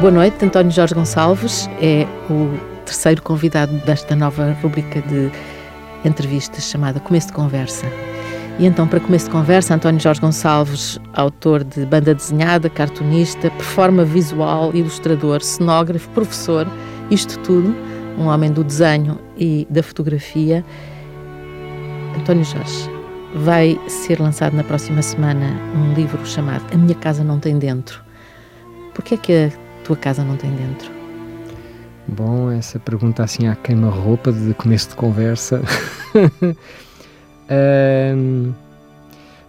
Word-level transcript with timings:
Boa 0.00 0.12
noite, 0.12 0.44
António 0.44 0.70
Jorge 0.70 0.94
Gonçalves 0.94 1.68
é 1.82 2.06
o 2.30 2.56
terceiro 2.84 3.20
convidado 3.20 3.72
desta 3.78 4.14
nova 4.14 4.56
rubrica 4.62 5.02
de 5.02 5.28
entrevistas 6.04 6.70
chamada 6.70 7.00
Começo 7.00 7.26
de 7.26 7.32
Conversa. 7.32 7.84
E 8.60 8.66
então, 8.66 8.86
para 8.86 9.00
começo 9.00 9.24
de 9.24 9.32
conversa, 9.32 9.74
António 9.74 10.00
Jorge 10.00 10.20
Gonçalves, 10.20 11.00
autor 11.14 11.64
de 11.64 11.84
banda 11.84 12.14
desenhada, 12.14 12.70
cartunista, 12.70 13.50
performa 13.50 14.04
visual, 14.04 14.70
ilustrador, 14.72 15.42
cenógrafo, 15.42 16.08
professor, 16.10 16.64
isto 17.10 17.36
tudo, 17.40 17.74
um 18.16 18.26
homem 18.26 18.52
do 18.52 18.62
desenho 18.62 19.18
e 19.36 19.66
da 19.68 19.82
fotografia. 19.82 20.64
António 22.16 22.44
Jorge, 22.44 22.88
vai 23.34 23.76
ser 23.88 24.20
lançado 24.20 24.54
na 24.54 24.62
próxima 24.62 25.02
semana 25.02 25.60
um 25.74 25.92
livro 25.94 26.24
chamado 26.24 26.64
A 26.72 26.76
Minha 26.76 26.94
Casa 26.94 27.24
Não 27.24 27.40
Tem 27.40 27.58
Dentro. 27.58 28.00
Porquê 28.94 29.14
é 29.14 29.18
que 29.18 29.32
a 29.32 29.67
tua 29.88 29.96
casa 29.96 30.22
não 30.22 30.36
tem 30.36 30.50
dentro? 30.54 30.92
Bom, 32.06 32.50
essa 32.50 32.78
pergunta 32.78 33.24
assim 33.24 33.48
à 33.48 33.56
queima-roupa 33.56 34.30
de 34.30 34.52
começo 34.52 34.90
de 34.90 34.94
conversa. 34.94 35.62
um, 38.14 38.52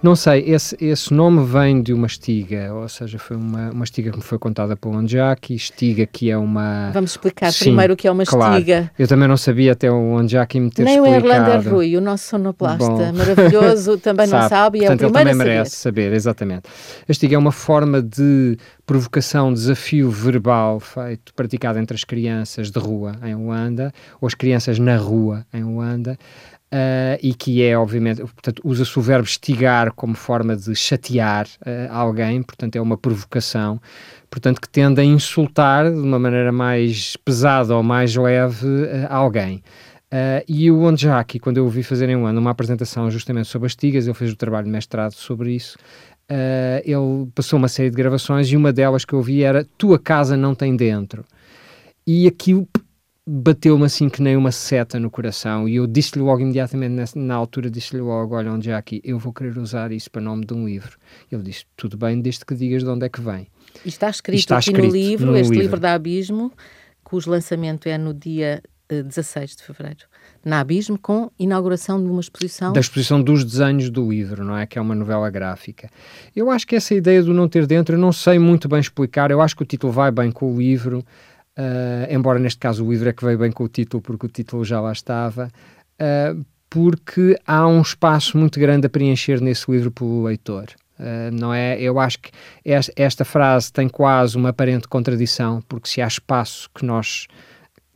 não 0.01 0.15
sei, 0.15 0.43
esse, 0.47 0.77
esse 0.79 1.13
nome 1.13 1.45
vem 1.45 1.81
de 1.81 1.93
uma 1.93 2.07
estiga, 2.07 2.73
ou 2.73 2.87
seja, 2.87 3.19
foi 3.19 3.35
uma, 3.35 3.69
uma 3.71 3.83
estiga 3.83 4.11
que 4.11 4.17
me 4.17 4.23
foi 4.23 4.39
contada 4.39 4.75
pelo 4.77 4.95
Onjaki, 4.95 5.53
estiga 5.55 6.05
que 6.05 6.31
é 6.31 6.37
uma... 6.37 6.89
Vamos 6.93 7.11
explicar 7.11 7.51
Sim, 7.51 7.65
primeiro 7.65 7.93
o 7.93 7.97
que 7.97 8.07
é 8.07 8.11
uma 8.11 8.23
claro. 8.23 8.53
estiga. 8.53 8.89
Eu 8.97 9.07
também 9.07 9.27
não 9.27 9.35
sabia 9.35 9.73
até 9.73 9.91
o 9.91 10.13
Onjaki 10.13 10.59
me 10.59 10.69
ter 10.69 10.83
Nem 10.83 10.95
explicado. 10.95 11.21
Nem 11.21 11.31
o 11.31 11.35
Erlander 11.35 11.73
Rui, 11.73 11.97
o 11.97 12.01
nosso 12.01 12.29
sonoplasta 12.29 12.85
Bom, 12.85 13.13
maravilhoso, 13.13 13.97
também 13.97 14.27
sabe, 14.27 14.41
não 14.41 14.49
sabe 14.49 14.79
e 14.79 14.85
é 14.85 14.93
o 14.93 14.97
primeiro 14.97 15.29
ele 15.29 15.29
também 15.29 15.35
merece 15.35 15.75
saber. 15.75 16.13
exatamente. 16.13 16.63
A 17.07 17.11
estiga 17.11 17.35
é 17.35 17.37
uma 17.37 17.51
forma 17.51 18.01
de 18.01 18.57
provocação, 18.85 19.53
desafio 19.53 20.09
verbal 20.09 20.79
feito, 20.79 21.33
praticado 21.33 21.77
entre 21.77 21.95
as 21.95 22.03
crianças 22.03 22.71
de 22.71 22.79
rua 22.79 23.11
em 23.23 23.35
Luanda, 23.35 23.91
ou 24.21 24.27
as 24.27 24.33
crianças 24.33 24.79
na 24.79 24.95
rua 24.95 25.45
em 25.53 25.63
Luanda, 25.63 26.17
Uh, 26.71 27.17
e 27.23 27.33
que 27.33 27.63
é, 27.63 27.75
obviamente, 27.75 28.21
portanto, 28.21 28.61
usa-se 28.63 28.99
o 28.99 29.01
verbo 29.01 29.25
estigar 29.25 29.91
como 29.91 30.13
forma 30.13 30.55
de 30.55 30.75
chatear 30.75 31.47
uh, 31.65 31.91
alguém, 31.91 32.43
portanto, 32.43 32.75
é 32.75 32.81
uma 32.81 32.95
provocação, 32.95 33.81
portanto, 34.29 34.61
que 34.61 34.69
tende 34.69 35.01
a 35.01 35.03
insultar 35.03 35.91
de 35.91 35.97
uma 35.97 36.19
maneira 36.19 36.51
mais 36.51 37.17
pesada 37.25 37.75
ou 37.75 37.81
mais 37.81 38.15
leve 38.15 38.67
uh, 38.67 39.07
alguém. 39.09 39.63
e 40.47 40.69
o 40.69 40.83
Onjaki, 40.83 41.39
quando 41.39 41.57
eu 41.57 41.65
o 41.65 41.69
vi 41.69 41.81
fazer 41.81 42.07
em 42.07 42.15
um 42.15 42.27
ano 42.27 42.39
uma 42.39 42.51
apresentação 42.51 43.09
justamente 43.09 43.47
sobre 43.47 43.65
as 43.65 43.75
tigas, 43.75 44.05
ele 44.05 44.13
fez 44.13 44.31
o 44.31 44.35
trabalho 44.35 44.65
de 44.65 44.71
mestrado 44.71 45.13
sobre 45.13 45.55
isso, 45.55 45.75
ele 46.83 47.27
passou 47.33 47.57
uma 47.57 47.67
série 47.67 47.89
de 47.89 47.95
gravações 47.95 48.47
e 48.51 48.55
uma 48.55 48.71
delas 48.71 49.05
que 49.05 49.13
eu 49.13 49.21
vi 49.23 49.41
era 49.43 49.65
Tua 49.75 49.97
casa 49.97 50.37
não 50.37 50.53
tem 50.53 50.75
dentro. 50.75 51.25
E 52.05 52.27
aquilo 52.27 52.67
bateu-me 53.31 53.85
assim 53.85 54.09
que 54.09 54.23
nem 54.23 54.35
uma 54.35 54.51
seta 54.51 54.99
no 54.99 55.11
coração 55.11 55.69
e 55.69 55.75
eu 55.75 55.85
disse-lhe 55.85 56.23
logo 56.23 56.41
imediatamente 56.41 56.91
nessa, 56.91 57.19
na 57.19 57.35
altura 57.35 57.69
disse-lhe 57.69 58.01
logo, 58.01 58.35
olha 58.35 58.51
onde 58.51 58.65
já 58.65 58.77
aqui, 58.77 58.99
eu 59.03 59.19
vou 59.19 59.31
querer 59.31 59.55
usar 59.59 59.91
isso 59.91 60.09
para 60.09 60.19
nome 60.19 60.45
de 60.45 60.53
um 60.53 60.65
livro. 60.65 60.97
Ele 61.31 61.43
disse, 61.43 61.65
tudo 61.77 61.95
bem, 61.95 62.19
desde 62.19 62.43
que 62.43 62.55
digas 62.55 62.83
de 62.83 62.89
onde 62.89 63.05
é 63.05 63.09
que 63.09 63.21
vem. 63.21 63.47
E 63.85 63.89
está 63.89 64.09
escrito, 64.09 64.35
e 64.35 64.39
está 64.39 64.57
aqui 64.57 64.71
escrito 64.71 64.87
no 64.87 64.91
livro, 64.91 65.25
no 65.27 65.37
este 65.37 65.49
livro. 65.51 65.61
livro 65.61 65.79
da 65.79 65.93
Abismo, 65.93 66.51
cujo 67.03 67.29
lançamento 67.29 67.87
é 67.87 67.99
no 67.99 68.15
dia 68.15 68.63
eh, 68.89 69.03
16 69.03 69.57
de 69.57 69.63
Fevereiro, 69.63 70.05
na 70.43 70.59
Abismo, 70.61 70.97
com 70.97 71.29
inauguração 71.37 72.03
de 72.03 72.09
uma 72.09 72.21
exposição... 72.21 72.73
Da 72.73 72.79
exposição 72.79 73.21
dos 73.21 73.45
desenhos 73.45 73.91
do 73.91 74.09
livro, 74.09 74.43
não 74.43 74.57
é? 74.57 74.65
Que 74.65 74.79
é 74.79 74.81
uma 74.81 74.95
novela 74.95 75.29
gráfica. 75.29 75.87
Eu 76.35 76.49
acho 76.49 76.65
que 76.65 76.75
essa 76.75 76.95
ideia 76.95 77.21
do 77.21 77.31
não 77.31 77.47
ter 77.47 77.67
dentro, 77.67 77.95
eu 77.95 77.99
não 77.99 78.11
sei 78.11 78.39
muito 78.39 78.67
bem 78.67 78.79
explicar, 78.79 79.29
eu 79.29 79.39
acho 79.39 79.55
que 79.55 79.61
o 79.61 79.65
título 79.65 79.93
vai 79.93 80.09
bem 80.09 80.31
com 80.31 80.51
o 80.51 80.57
livro, 80.57 81.05
Uh, 81.59 82.07
embora 82.09 82.39
neste 82.39 82.57
caso 82.57 82.85
o 82.85 82.89
livro 82.89 83.09
é 83.09 83.11
que 83.11 83.25
veio 83.25 83.37
bem 83.37 83.51
com 83.51 83.65
o 83.65 83.67
título, 83.67 84.01
porque 84.01 84.25
o 84.25 84.29
título 84.29 84.63
já 84.63 84.79
lá 84.79 84.93
estava, 84.93 85.51
uh, 85.99 86.45
porque 86.69 87.37
há 87.45 87.67
um 87.67 87.81
espaço 87.81 88.37
muito 88.37 88.57
grande 88.57 88.87
a 88.87 88.89
preencher 88.89 89.41
nesse 89.41 89.69
livro 89.69 89.91
pelo 89.91 90.23
leitor. 90.23 90.67
Uh, 90.97 91.29
não 91.33 91.53
é? 91.53 91.77
Eu 91.81 91.99
acho 91.99 92.19
que 92.19 92.31
esta, 92.63 92.93
esta, 92.95 93.25
frase 93.25 93.73
tem 93.73 93.89
quase 93.89 94.37
uma 94.37 94.49
aparente 94.49 94.87
contradição, 94.87 95.61
porque 95.67 95.89
se 95.89 96.01
há 96.01 96.07
espaço 96.07 96.69
que 96.73 96.85
nós 96.85 97.27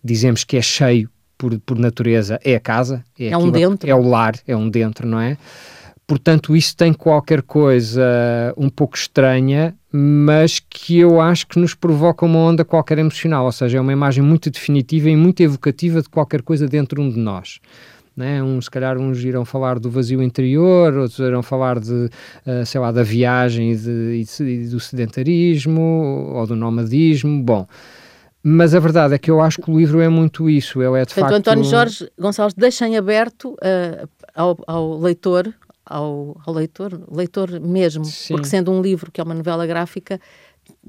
dizemos 0.04 0.44
que 0.44 0.58
é 0.58 0.62
cheio 0.62 1.10
por, 1.38 1.58
por 1.60 1.80
natureza, 1.80 2.38
é 2.44 2.56
a 2.56 2.60
casa, 2.60 3.02
é, 3.18 3.28
é 3.28 3.38
um 3.38 3.50
dentro, 3.50 3.90
é 3.90 3.96
o 3.96 4.02
lar, 4.02 4.36
é 4.46 4.56
um 4.56 4.70
dentro, 4.70 5.08
não 5.08 5.22
é? 5.22 5.38
Portanto, 6.06 6.56
isso 6.56 6.76
tem 6.76 6.94
qualquer 6.94 7.42
coisa 7.42 8.04
um 8.58 8.70
pouco 8.70 8.98
estranha, 8.98 9.74
mas 9.92 10.60
que 10.60 11.00
eu 11.00 11.22
acho 11.22 11.48
que 11.48 11.60
nos 11.60 11.74
provoca 11.74 12.26
uma 12.26 12.40
onda 12.40 12.66
qualquer 12.66 12.98
emocional, 12.98 13.46
ou 13.46 13.52
seja, 13.52 13.78
é 13.78 13.82
uma 13.82 13.94
imagem 13.94 14.24
muito 14.24 14.50
definitiva 14.50 15.10
e 15.10 15.16
muito 15.16 15.42
evocativa 15.42 16.02
de 16.02 16.10
qualquer 16.10 16.42
coisa 16.42 16.68
dentro 16.68 17.02
de 17.02 17.08
um 17.08 17.10
de 17.10 17.20
nós. 17.20 17.60
Né? 18.16 18.44
Uns, 18.44 18.66
se 18.66 18.72
calhar, 18.72 18.98
uns 18.98 19.24
irão 19.24 19.46
falar 19.46 19.80
do 19.80 19.90
vazio 19.90 20.22
interior, 20.22 20.94
outros 20.96 21.20
irão 21.20 21.42
falar 21.42 21.80
de, 21.80 21.92
uh, 21.92 22.66
sei 22.66 22.80
lá, 22.82 22.92
da 22.92 23.02
viagem 23.02 23.72
e, 23.72 23.76
de, 23.76 24.26
e, 24.42 24.68
do 24.68 24.80
sedentarismo 24.80 25.82
ou 26.34 26.46
do 26.46 26.56
nomadismo. 26.56 27.42
Bom, 27.42 27.68
mas 28.44 28.76
a 28.76 28.80
verdade 28.80 29.16
é 29.16 29.18
que 29.18 29.32
eu 29.32 29.42
acho 29.42 29.62
que 29.62 29.72
o 29.72 29.78
livro 29.80 30.00
é 30.00 30.10
muito 30.10 30.50
isso. 30.50 30.82
Ele 30.82 31.00
é 31.00 31.06
de 31.06 31.14
Portanto, 31.14 31.32
facto. 31.32 31.48
António 31.48 31.64
Jorge 31.64 32.12
Gonçalves 32.20 32.54
deixa 32.56 32.88
em 32.88 32.98
aberto 32.98 33.54
uh, 33.54 34.08
ao, 34.36 34.60
ao 34.68 35.00
leitor 35.00 35.52
ao, 35.86 36.40
ao 36.46 36.54
leitor, 36.54 37.02
leitor 37.12 37.60
mesmo, 37.60 38.06
Sim. 38.06 38.34
porque 38.34 38.48
sendo 38.48 38.72
um 38.72 38.82
livro 38.82 39.12
que 39.12 39.20
é 39.20 39.24
uma 39.24 39.34
novela 39.34 39.66
gráfica, 39.66 40.20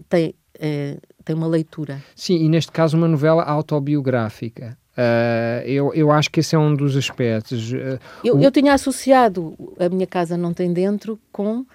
tem, 0.08 0.34
é, 0.58 0.98
tem 1.24 1.34
uma 1.34 1.46
leitura. 1.46 2.02
Sim, 2.14 2.36
e 2.44 2.48
neste 2.48 2.70
caso 2.70 2.96
uma 2.96 3.08
novela 3.08 3.42
autobiográfica. 3.42 4.76
Uh, 4.96 5.66
eu, 5.66 5.92
eu 5.92 6.12
acho 6.12 6.30
que 6.30 6.38
esse 6.38 6.54
é 6.54 6.58
um 6.58 6.74
dos 6.74 6.96
aspectos. 6.96 7.72
Uh, 7.72 7.98
eu, 8.22 8.36
o... 8.36 8.40
eu 8.40 8.50
tinha 8.50 8.72
associado 8.72 9.56
A 9.78 9.88
Minha 9.88 10.06
Casa 10.06 10.36
Não 10.36 10.54
Tem 10.54 10.72
Dentro 10.72 11.18
com 11.32 11.60
uh, 11.62 11.66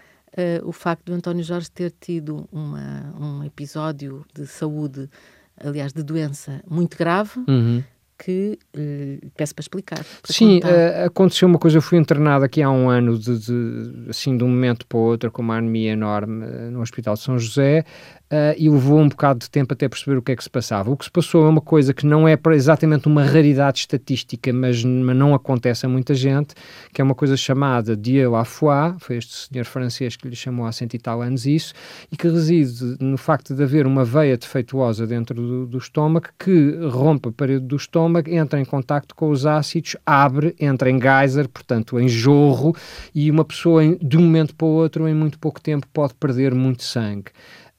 o 0.63 0.71
facto 0.71 1.07
do 1.07 1.13
António 1.13 1.43
Jorge 1.43 1.69
ter 1.69 1.93
tido 1.99 2.47
uma, 2.49 3.13
um 3.19 3.43
episódio 3.43 4.25
de 4.33 4.47
saúde, 4.47 5.09
aliás, 5.61 5.91
de 5.91 6.01
doença 6.01 6.61
muito 6.65 6.97
grave. 6.97 7.43
Uhum 7.45 7.83
que 8.19 8.59
uh, 8.75 9.31
peço 9.35 9.55
para 9.55 9.61
explicar. 9.61 9.99
Para 10.21 10.33
Sim, 10.33 10.59
uh, 10.59 11.05
aconteceu 11.05 11.47
uma 11.47 11.57
coisa, 11.57 11.77
eu 11.77 11.81
fui 11.81 11.97
internado 11.97 12.43
aqui 12.43 12.61
há 12.61 12.69
um 12.69 12.89
ano, 12.89 13.17
de, 13.17 13.39
de, 13.39 14.09
assim, 14.09 14.37
de 14.37 14.43
um 14.43 14.49
momento 14.49 14.85
para 14.85 14.97
o 14.97 15.01
outro, 15.01 15.31
com 15.31 15.41
uma 15.41 15.57
anemia 15.57 15.93
enorme 15.93 16.45
uh, 16.45 16.71
no 16.71 16.81
Hospital 16.81 17.13
de 17.13 17.21
São 17.21 17.39
José, 17.39 17.85
Uh, 18.31 18.53
e 18.59 18.69
levou 18.69 18.99
um 18.99 19.09
bocado 19.09 19.39
de 19.39 19.49
tempo 19.49 19.73
até 19.73 19.89
perceber 19.89 20.15
o 20.15 20.21
que 20.21 20.31
é 20.31 20.35
que 20.35 20.43
se 20.43 20.49
passava. 20.51 20.91
O 20.91 20.95
que 20.95 21.05
se 21.05 21.09
passou 21.09 21.47
é 21.47 21.49
uma 21.49 21.61
coisa 21.61 21.95
que 21.95 22.05
não 22.05 22.27
é 22.27 22.37
exatamente 22.51 23.07
uma 23.07 23.23
raridade 23.23 23.79
estatística, 23.79 24.53
mas, 24.53 24.83
mas 24.83 25.17
não 25.17 25.33
acontece 25.33 25.87
a 25.87 25.89
muita 25.89 26.13
gente, 26.13 26.53
que 26.93 27.01
é 27.01 27.03
uma 27.03 27.15
coisa 27.15 27.35
chamada 27.35 27.97
Dieu 27.97 28.35
à 28.35 28.45
foi 28.45 29.17
este 29.17 29.47
senhor 29.47 29.65
francês 29.65 30.15
que 30.15 30.27
lhe 30.27 30.35
chamou 30.35 30.67
há 30.67 30.71
cento 30.71 30.93
e 30.93 30.99
tal 30.99 31.23
anos 31.23 31.47
isso, 31.47 31.73
e 32.11 32.15
que 32.15 32.27
reside 32.27 32.97
no 32.99 33.17
facto 33.17 33.55
de 33.55 33.63
haver 33.63 33.87
uma 33.87 34.05
veia 34.05 34.37
defeituosa 34.37 35.07
dentro 35.07 35.33
do, 35.33 35.65
do 35.65 35.77
estômago 35.79 36.27
que 36.37 36.77
rompe 36.87 37.29
a 37.29 37.31
parede 37.31 37.65
do 37.65 37.77
estômago, 37.77 38.29
entra 38.29 38.59
em 38.59 38.65
contacto 38.65 39.15
com 39.15 39.31
os 39.31 39.47
ácidos, 39.47 39.95
abre, 40.05 40.55
entra 40.59 40.89
em 40.89 41.01
geyser, 41.01 41.49
portanto 41.49 41.99
em 41.99 42.07
jorro, 42.07 42.75
e 43.15 43.31
uma 43.31 43.43
pessoa 43.43 43.83
em, 43.83 43.97
de 43.99 44.17
um 44.17 44.21
momento 44.21 44.53
para 44.53 44.67
o 44.67 44.69
outro, 44.69 45.07
em 45.07 45.15
muito 45.15 45.39
pouco 45.39 45.59
tempo, 45.59 45.87
pode 45.91 46.13
perder 46.13 46.53
muito 46.53 46.83
sangue. 46.83 47.31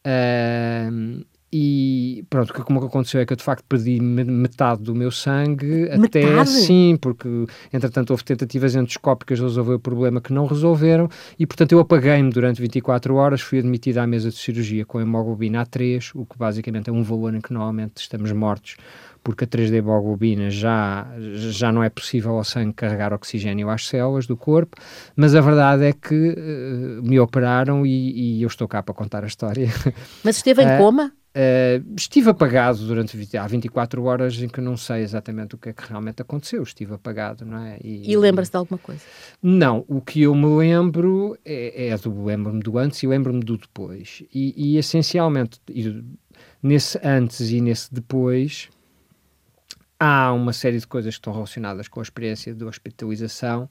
Uh, 0.07 1.25
e 1.53 2.25
pronto, 2.31 2.51
o 2.51 2.55
que 2.55 2.63
como 2.63 2.85
aconteceu 2.85 3.21
é 3.21 3.27
que 3.27 3.33
eu 3.33 3.37
de 3.37 3.43
facto 3.43 3.65
perdi 3.69 4.01
metade 4.01 4.83
do 4.83 4.95
meu 4.95 5.11
sangue, 5.11 5.89
metade? 5.99 6.05
até 6.05 6.45
sim, 6.45 6.97
porque 7.01 7.29
entretanto 7.73 8.11
houve 8.11 8.23
tentativas 8.23 8.77
endoscópicas 8.77 9.39
de 9.39 9.45
resolver 9.45 9.75
o 9.75 9.81
problema 9.81 10.21
que 10.21 10.33
não 10.33 10.47
resolveram 10.47 11.09
e 11.37 11.45
portanto 11.45 11.73
eu 11.73 11.81
apaguei-me 11.81 12.31
durante 12.31 12.61
24 12.61 13.17
horas, 13.17 13.41
fui 13.41 13.59
admitido 13.59 13.99
à 13.99 14.07
mesa 14.07 14.31
de 14.31 14.37
cirurgia 14.37 14.87
com 14.87 15.01
hemoglobina 15.01 15.67
A3, 15.67 16.13
o 16.15 16.25
que 16.25 16.39
basicamente 16.39 16.89
é 16.89 16.93
um 16.93 17.03
valor 17.03 17.35
em 17.35 17.41
que 17.41 17.53
normalmente 17.53 17.97
estamos 17.97 18.31
mortos 18.31 18.77
porque 19.23 19.45
a 19.45 19.47
3D 19.47 19.75
hemoglobina 19.75 20.51
já, 20.51 21.07
já 21.19 21.71
não 21.71 21.83
é 21.83 21.91
possível 21.91 22.33
ao 22.33 22.45
sangue 22.45 22.73
carregar 22.75 23.13
oxigênio 23.13 23.69
às 23.69 23.87
células 23.87 24.27
do 24.27 24.37
corpo, 24.37 24.77
mas 25.15 25.35
a 25.35 25.41
verdade 25.41 25.85
é 25.85 25.93
que 25.93 26.15
uh, 26.15 27.03
me 27.03 27.19
operaram 27.21 27.85
e, 27.85 28.39
e, 28.39 28.43
eu 28.43 28.49
estou 28.49 28.67
cá 28.67 28.83
para 28.83 28.95
contar 28.95 29.25
a 29.25 29.27
história. 29.27 29.69
Mas 30.25 30.37
esteve 30.37 30.63
em 30.63 30.75
uh, 30.75 30.79
coma? 30.79 31.13
Uh, 31.31 31.95
estive 31.97 32.29
apagado 32.31 32.79
durante 32.79 33.37
há 33.37 33.47
24 33.47 34.03
horas 34.03 34.43
em 34.43 34.49
que 34.49 34.61
não 34.61 34.77
sei 34.77 35.03
exatamente 35.03 35.55
o 35.55 35.59
que 35.59 35.69
é 35.69 35.73
que 35.73 35.89
realmente 35.89 36.21
aconteceu. 36.21 36.63
Estive 36.63 36.95
apagado, 36.95 37.45
não 37.45 37.59
é? 37.59 37.79
E, 37.85 38.11
e 38.11 38.17
lembra-se 38.17 38.51
de 38.51 38.57
alguma 38.57 38.79
coisa? 38.79 39.03
Não, 39.41 39.85
o 39.87 40.01
que 40.01 40.23
eu 40.23 40.35
me 40.35 40.47
lembro 40.47 41.39
é, 41.45 41.89
é 41.89 41.97
do 41.97 42.25
lembro-me 42.25 42.61
do 42.61 42.77
antes 42.79 43.03
e 43.03 43.07
lembro-me 43.07 43.41
do 43.41 43.57
depois. 43.57 44.25
E, 44.35 44.55
e 44.57 44.77
essencialmente, 44.77 45.61
e, 45.69 46.03
nesse 46.61 46.99
antes 47.05 47.51
e 47.51 47.61
nesse 47.61 47.95
depois, 47.95 48.69
há 50.01 50.33
uma 50.33 50.53
série 50.55 50.79
de 50.79 50.87
coisas 50.87 51.15
que 51.15 51.19
estão 51.21 51.33
relacionadas 51.33 51.87
com 51.87 52.01
a 52.01 52.03
experiência 52.03 52.55
de 52.55 52.65
hospitalização 52.65 53.69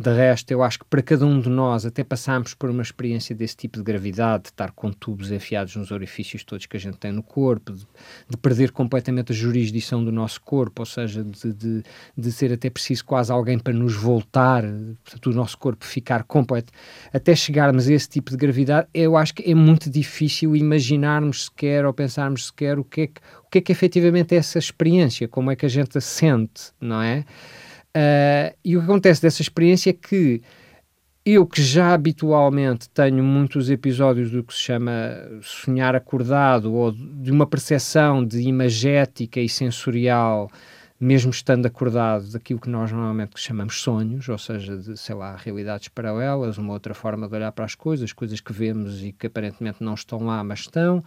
De 0.00 0.14
resto, 0.14 0.52
eu 0.52 0.62
acho 0.62 0.78
que 0.78 0.84
para 0.84 1.02
cada 1.02 1.26
um 1.26 1.40
de 1.40 1.48
nós, 1.48 1.84
até 1.84 2.04
passámos 2.04 2.54
por 2.54 2.70
uma 2.70 2.82
experiência 2.82 3.34
desse 3.34 3.56
tipo 3.56 3.78
de 3.78 3.82
gravidade, 3.82 4.44
de 4.44 4.50
estar 4.50 4.70
com 4.70 4.92
tubos 4.92 5.32
enfiados 5.32 5.74
nos 5.74 5.90
orifícios 5.90 6.44
todos 6.44 6.66
que 6.66 6.76
a 6.76 6.80
gente 6.80 6.98
tem 6.98 7.10
no 7.10 7.20
corpo, 7.20 7.72
de, 7.72 7.84
de 8.28 8.36
perder 8.36 8.70
completamente 8.70 9.32
a 9.32 9.34
jurisdição 9.34 10.04
do 10.04 10.12
nosso 10.12 10.40
corpo, 10.40 10.82
ou 10.82 10.86
seja, 10.86 11.24
de, 11.24 11.52
de, 11.52 11.82
de, 12.16 12.32
ser 12.32 12.52
até 12.52 12.70
preciso 12.70 13.04
quase 13.04 13.32
alguém 13.32 13.58
para 13.58 13.72
nos 13.72 13.96
voltar, 13.96 14.62
portanto, 15.02 15.30
o 15.30 15.34
nosso 15.34 15.58
corpo 15.58 15.84
ficar 15.84 16.22
completo, 16.22 16.72
até 17.12 17.34
chegarmos 17.34 17.88
a 17.88 17.92
esse 17.92 18.08
tipo 18.08 18.30
de 18.30 18.36
gravidade, 18.36 18.86
eu 18.94 19.16
acho 19.16 19.34
que 19.34 19.50
é 19.50 19.54
muito 19.54 19.90
difícil 19.90 20.54
imaginarmos 20.54 21.46
sequer 21.46 21.84
ou 21.84 21.92
pensarmos 21.92 22.46
sequer 22.46 22.78
o 22.78 22.84
que 22.84 23.00
é 23.00 23.06
que, 23.08 23.20
o 23.44 23.50
que, 23.50 23.58
é 23.58 23.60
que 23.60 23.72
efetivamente 23.72 24.32
é 24.32 24.38
essa 24.38 24.60
experiência, 24.60 25.26
como 25.26 25.50
é 25.50 25.56
que 25.56 25.66
a 25.66 25.68
gente 25.68 25.98
a 25.98 26.00
sente, 26.00 26.70
não 26.80 27.02
é? 27.02 27.24
Uh, 27.96 28.54
e 28.64 28.76
o 28.76 28.80
que 28.80 28.84
acontece 28.84 29.22
dessa 29.22 29.42
experiência 29.42 29.90
é 29.90 29.92
que 29.92 30.42
eu 31.24 31.46
que 31.46 31.62
já 31.62 31.92
habitualmente 31.92 32.88
tenho 32.88 33.22
muitos 33.22 33.68
episódios 33.68 34.30
do 34.30 34.42
que 34.42 34.54
se 34.54 34.60
chama 34.60 34.92
sonhar 35.42 35.94
acordado 35.94 36.72
ou 36.72 36.90
de 36.92 37.30
uma 37.30 37.46
percepção 37.46 38.24
de 38.24 38.40
imagética 38.40 39.38
e 39.38 39.48
sensorial, 39.48 40.50
mesmo 40.98 41.30
estando 41.30 41.66
acordado, 41.66 42.30
daquilo 42.32 42.58
que 42.58 42.70
nós 42.70 42.90
normalmente 42.90 43.38
chamamos 43.38 43.80
sonhos, 43.80 44.26
ou 44.28 44.38
seja, 44.38 44.76
de, 44.78 44.96
sei 44.96 45.14
lá, 45.14 45.36
realidades 45.36 45.88
paralelas, 45.88 46.56
uma 46.56 46.72
outra 46.72 46.94
forma 46.94 47.28
de 47.28 47.34
olhar 47.34 47.52
para 47.52 47.66
as 47.66 47.74
coisas, 47.74 48.12
coisas 48.12 48.40
que 48.40 48.52
vemos 48.52 49.02
e 49.02 49.12
que 49.12 49.26
aparentemente 49.26 49.82
não 49.82 49.94
estão 49.94 50.24
lá, 50.24 50.42
mas 50.42 50.60
estão 50.60 51.04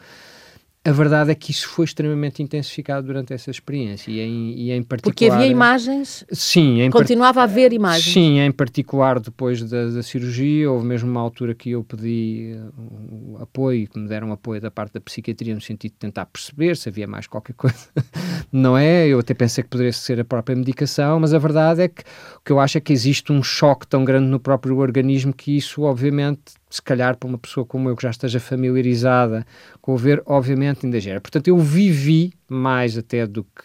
a 0.84 0.92
verdade 0.92 1.30
é 1.30 1.36
que 1.36 1.52
isso 1.52 1.70
foi 1.70 1.86
extremamente 1.86 2.42
intensificado 2.42 3.06
durante 3.06 3.32
essa 3.32 3.52
experiência 3.52 4.10
e 4.10 4.20
em, 4.20 4.54
e 4.58 4.72
em 4.72 4.82
particular... 4.82 5.14
Porque 5.14 5.30
havia 5.30 5.46
imagens? 5.46 6.26
Sim. 6.32 6.90
continuava 6.90 7.42
a 7.42 7.44
haver 7.44 7.72
imagens? 7.72 8.12
Sim, 8.12 8.40
em 8.40 8.52
particular 8.52 9.20
depois 9.20 9.62
da, 9.62 9.90
da, 9.90 10.02
cirurgia, 10.02 10.72
houve 10.72 10.84
mesmo 10.84 11.08
uma 11.08 11.22
altura 11.22 11.54
que 11.54 11.70
eu 11.70 11.84
pedi 11.84 12.56
uh, 12.56 13.44
apoio, 13.44 13.88
que 13.88 14.00
me 14.00 14.08
deram 14.08 14.32
apoio 14.32 14.60
da 14.60 14.72
parte 14.72 14.94
da 14.94 15.02
psiquiatria 15.02 15.54
no 15.54 15.62
sentido 15.62 15.92
de 15.92 15.98
tentar 16.00 16.26
perceber 16.26 16.76
se 16.76 16.90
havia 16.90 17.06
mais 17.06 17.28
qualquer 17.28 17.54
coisa. 17.54 17.78
Não 18.52 18.76
é? 18.76 19.08
Eu 19.08 19.20
até 19.20 19.36
pensei 19.36 19.64
que 19.64 19.70
poderia 19.70 19.94
ser 19.94 20.20
a 20.20 20.26
própria 20.26 20.56
medicação, 20.56 21.20
mas 21.20 21.32
a 21.32 21.38
verdade 21.38 21.84
é 21.84 21.88
que 21.90 22.02
o 22.38 22.42
que 22.44 22.52
eu 22.52 22.60
acho 22.60 22.80
é 22.80 22.82
que 22.82 22.92
existe 22.92 23.32
um 23.32 23.44
choque 23.44 23.86
tão 23.86 24.04
grande 24.04 24.28
no 24.28 24.40
próprio 24.40 24.78
organismo 24.78 25.32
que 25.32 25.56
isso, 25.56 25.84
obviamente, 25.84 26.54
se 26.72 26.82
calhar 26.82 27.18
para 27.18 27.28
uma 27.28 27.38
pessoa 27.38 27.66
como 27.66 27.90
eu 27.90 27.96
que 27.96 28.04
já 28.04 28.10
esteja 28.10 28.40
familiarizada 28.40 29.46
com 29.82 29.94
o 29.94 29.98
ver, 29.98 30.24
obviamente 30.26 30.86
ainda 30.86 31.00
gera. 31.00 31.22
Portanto, 31.22 31.48
eu 31.48 31.58
vivi 31.58 32.34
mais 32.50 32.98
até 32.98 33.28
do 33.28 33.44
que, 33.44 33.64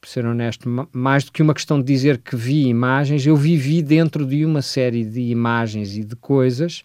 por 0.00 0.08
ser 0.08 0.24
honesto, 0.24 0.68
mais 0.92 1.24
do 1.24 1.32
que 1.32 1.42
uma 1.42 1.52
questão 1.52 1.78
de 1.78 1.84
dizer 1.84 2.18
que 2.18 2.36
vi 2.36 2.66
imagens, 2.66 3.26
eu 3.26 3.36
vivi 3.36 3.82
dentro 3.82 4.24
de 4.24 4.44
uma 4.44 4.62
série 4.62 5.04
de 5.04 5.20
imagens 5.20 5.96
e 5.96 6.04
de 6.04 6.16
coisas 6.16 6.82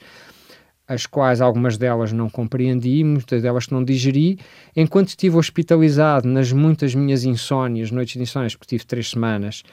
as 0.88 1.06
quais 1.06 1.42
algumas 1.42 1.78
delas 1.78 2.13
não 2.13 2.30
compreendi, 2.30 3.04
muitas 3.04 3.42
delas 3.42 3.68
não 3.68 3.83
digeri, 3.83 4.40
enquanto 4.75 5.10
estive 5.10 5.36
hospitalizado 5.36 6.28
nas 6.28 6.51
muitas 6.54 6.95
minhas 6.95 7.25
insónias, 7.25 7.92
noites 7.92 8.13
de 8.13 8.22
insónias, 8.22 8.56
porque 8.56 8.78
tive 8.78 8.86
três 8.86 9.10
semanas, 9.10 9.63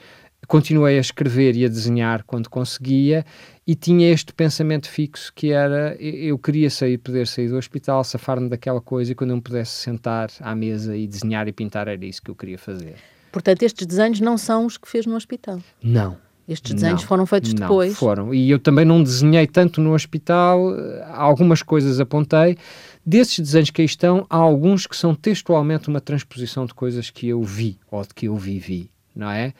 continuei 0.47 0.97
a 0.97 1.01
escrever 1.01 1.55
e 1.55 1.65
a 1.65 1.67
desenhar 1.67 2.23
quando 2.23 2.49
conseguia 2.49 3.25
e 3.65 3.75
tinha 3.75 4.11
este 4.11 4.33
pensamento 4.33 4.89
fixo 4.89 5.31
que 5.33 5.51
era 5.51 5.95
eu 5.99 6.37
queria 6.37 6.69
sair, 6.69 6.97
poder 6.97 7.27
sair 7.27 7.49
do 7.49 7.57
hospital, 7.57 8.03
safar-me 8.03 8.49
daquela 8.49 8.81
coisa 8.81 9.11
e 9.11 9.15
quando 9.15 9.31
eu 9.31 9.37
me 9.37 9.41
pudesse 9.41 9.71
sentar 9.71 10.29
à 10.39 10.55
mesa 10.55 10.95
e 10.95 11.07
desenhar 11.07 11.47
e 11.47 11.51
pintar 11.51 11.87
era 11.87 12.05
isso 12.05 12.21
que 12.21 12.29
eu 12.29 12.35
queria 12.35 12.57
fazer. 12.57 12.95
Portanto, 13.31 13.63
estes 13.63 13.85
desenhos 13.85 14.21
não 14.21 14.37
são 14.37 14.65
os 14.65 14.77
que 14.77 14.87
fez 14.87 15.05
no 15.05 15.15
hospital? 15.15 15.59
Não. 15.83 16.17
Estes 16.47 16.75
desenhos 16.75 17.01
não, 17.01 17.07
foram 17.07 17.25
feitos 17.25 17.53
não, 17.53 17.61
depois? 17.61 17.97
foram. 17.97 18.33
E 18.33 18.49
eu 18.51 18.59
também 18.59 18.85
não 18.85 19.01
desenhei 19.01 19.47
tanto 19.47 19.81
no 19.81 19.93
hospital, 19.93 20.73
algumas 21.11 21.63
coisas 21.63 21.99
apontei. 21.99 22.55
Desses 23.03 23.39
desenhos 23.39 23.71
que 23.71 23.81
aí 23.81 23.85
estão, 23.85 24.27
há 24.29 24.37
alguns 24.37 24.85
que 24.85 24.95
são 24.95 25.15
textualmente 25.15 25.89
uma 25.89 25.99
transposição 25.99 26.65
de 26.65 26.73
coisas 26.73 27.09
que 27.09 27.27
eu 27.27 27.41
vi 27.41 27.79
ou 27.89 28.01
de 28.03 28.13
que 28.13 28.27
eu 28.27 28.35
vivi, 28.35 28.91
não 29.15 29.29
é? 29.29 29.53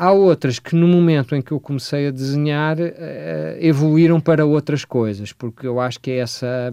Há 0.00 0.12
outras 0.12 0.58
que 0.58 0.74
no 0.74 0.88
momento 0.88 1.36
em 1.36 1.42
que 1.42 1.52
eu 1.52 1.60
comecei 1.60 2.08
a 2.08 2.10
desenhar 2.10 2.78
uh, 2.78 2.90
evoluíram 3.58 4.18
para 4.18 4.46
outras 4.46 4.82
coisas, 4.82 5.30
porque 5.30 5.66
eu 5.66 5.78
acho 5.78 6.00
que 6.00 6.10
é 6.12 6.20
essa. 6.20 6.72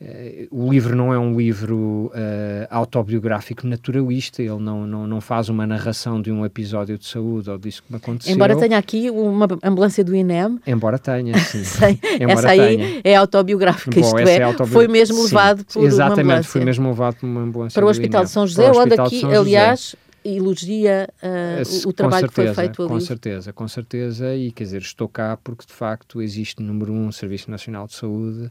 Uh, 0.00 0.46
o 0.52 0.70
livro 0.70 0.94
não 0.94 1.12
é 1.12 1.18
um 1.18 1.36
livro 1.36 2.12
uh, 2.14 2.66
autobiográfico 2.70 3.66
naturalista, 3.66 4.42
ele 4.42 4.60
não, 4.60 4.86
não, 4.86 5.08
não 5.08 5.20
faz 5.20 5.48
uma 5.48 5.66
narração 5.66 6.22
de 6.22 6.30
um 6.30 6.46
episódio 6.46 6.96
de 6.96 7.04
saúde 7.04 7.50
ou 7.50 7.58
disso 7.58 7.82
que 7.82 7.90
me 7.92 7.96
aconteceu. 7.96 8.32
Embora 8.32 8.56
tenha 8.56 8.78
aqui 8.78 9.10
uma 9.10 9.48
ambulância 9.64 10.04
do 10.04 10.14
INEM. 10.14 10.60
Embora 10.64 11.00
tenha, 11.00 11.36
sim. 11.42 11.98
Embora 12.20 12.38
essa 12.38 12.50
aí 12.50 12.76
tenha. 12.76 13.00
é 13.02 13.16
autobiográfica, 13.16 14.00
Bom, 14.00 14.06
isto 14.06 14.18
é, 14.18 14.36
é 14.36 14.66
foi 14.66 14.86
mesmo 14.86 15.20
levado 15.24 15.64
sim, 15.66 15.80
por 15.80 15.84
Exatamente, 15.84 16.20
uma 16.20 16.32
ambulância. 16.34 16.52
foi 16.52 16.64
mesmo 16.64 16.88
levado 16.90 17.16
por 17.16 17.26
uma 17.26 17.40
ambulância 17.40 17.74
Para 17.74 17.86
o 17.86 17.90
Hospital 17.90 18.22
de 18.22 18.30
São 18.30 18.46
José, 18.46 18.70
onde 18.70 18.94
aqui, 18.94 19.24
aliás, 19.24 19.96
elogia 20.34 21.08
uh, 21.22 21.86
o, 21.86 21.90
o 21.90 21.92
trabalho 21.92 22.26
certeza, 22.26 22.48
que 22.48 22.54
foi 22.54 22.64
feito 22.64 22.82
ali. 22.82 22.90
Com 22.90 23.00
certeza, 23.00 23.52
com 23.52 23.68
certeza, 23.68 24.34
e 24.34 24.50
quer 24.50 24.64
dizer, 24.64 24.82
estou 24.82 25.08
cá 25.08 25.38
porque 25.42 25.64
de 25.66 25.72
facto 25.72 26.20
existe, 26.20 26.62
número 26.62 26.92
um, 26.92 27.08
o 27.08 27.12
Serviço 27.12 27.50
Nacional 27.50 27.86
de 27.86 27.94
Saúde, 27.94 28.48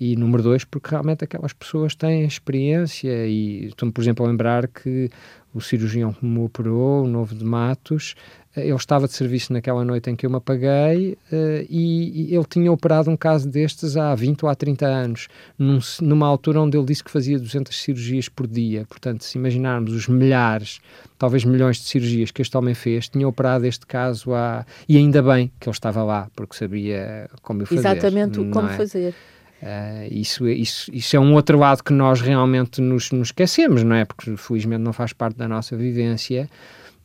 e 0.00 0.14
número 0.14 0.42
dois, 0.42 0.64
porque 0.64 0.90
realmente 0.90 1.24
aquelas 1.24 1.52
pessoas 1.52 1.94
têm 1.94 2.24
experiência, 2.24 3.26
e 3.26 3.66
estou-me, 3.66 3.92
por 3.92 4.00
exemplo, 4.00 4.24
a 4.24 4.28
lembrar 4.28 4.68
que 4.68 5.10
o 5.52 5.60
cirurgião 5.60 6.12
que 6.12 6.24
me 6.24 6.38
operou, 6.38 7.04
o 7.04 7.08
Novo 7.08 7.34
de 7.34 7.44
Matos, 7.44 8.14
ele 8.56 8.74
estava 8.74 9.06
de 9.06 9.12
serviço 9.12 9.52
naquela 9.52 9.84
noite 9.84 10.10
em 10.10 10.16
que 10.16 10.24
eu 10.24 10.30
me 10.30 10.36
apaguei 10.36 11.18
uh, 11.32 11.66
e, 11.68 12.30
e, 12.30 12.34
ele 12.34 12.44
tinha 12.44 12.72
operado 12.72 13.10
um 13.10 13.16
caso 13.16 13.48
destes 13.48 13.96
há 13.96 14.14
20 14.14 14.42
ou 14.42 14.48
há 14.48 14.54
30 14.54 14.86
anos, 14.86 15.28
num, 15.58 15.78
numa 16.00 16.26
altura 16.26 16.60
onde 16.60 16.76
ele 16.76 16.86
disse 16.86 17.04
que 17.04 17.10
fazia 17.10 17.38
200 17.38 17.76
cirurgias 17.76 18.28
por 18.28 18.46
dia. 18.46 18.84
Portanto, 18.88 19.24
se 19.24 19.38
imaginarmos 19.38 19.92
os 19.92 20.08
milhares, 20.08 20.80
talvez 21.18 21.44
milhões 21.44 21.76
de 21.76 21.84
cirurgias 21.84 22.30
que 22.30 22.42
este 22.42 22.56
homem 22.56 22.74
fez, 22.74 23.08
tinha 23.08 23.28
operado 23.28 23.66
este 23.66 23.86
caso 23.86 24.34
há. 24.34 24.64
E 24.88 24.96
ainda 24.96 25.22
bem 25.22 25.52
que 25.60 25.68
ele 25.68 25.74
estava 25.74 26.02
lá, 26.02 26.28
porque 26.34 26.56
sabia 26.56 27.30
como 27.42 27.64
fazer. 27.66 27.80
Exatamente 27.80 28.38
como 28.50 28.68
é? 28.68 28.76
fazer. 28.76 29.14
Uh, 29.60 30.06
isso, 30.12 30.48
isso, 30.48 30.88
isso 30.94 31.16
é 31.16 31.20
um 31.20 31.34
outro 31.34 31.58
lado 31.58 31.82
que 31.82 31.92
nós 31.92 32.20
realmente 32.20 32.80
nos, 32.80 33.10
nos 33.10 33.28
esquecemos, 33.28 33.82
não 33.82 33.96
é? 33.96 34.04
Porque 34.04 34.36
felizmente 34.36 34.82
não 34.82 34.92
faz 34.92 35.12
parte 35.12 35.36
da 35.36 35.48
nossa 35.48 35.76
vivência 35.76 36.48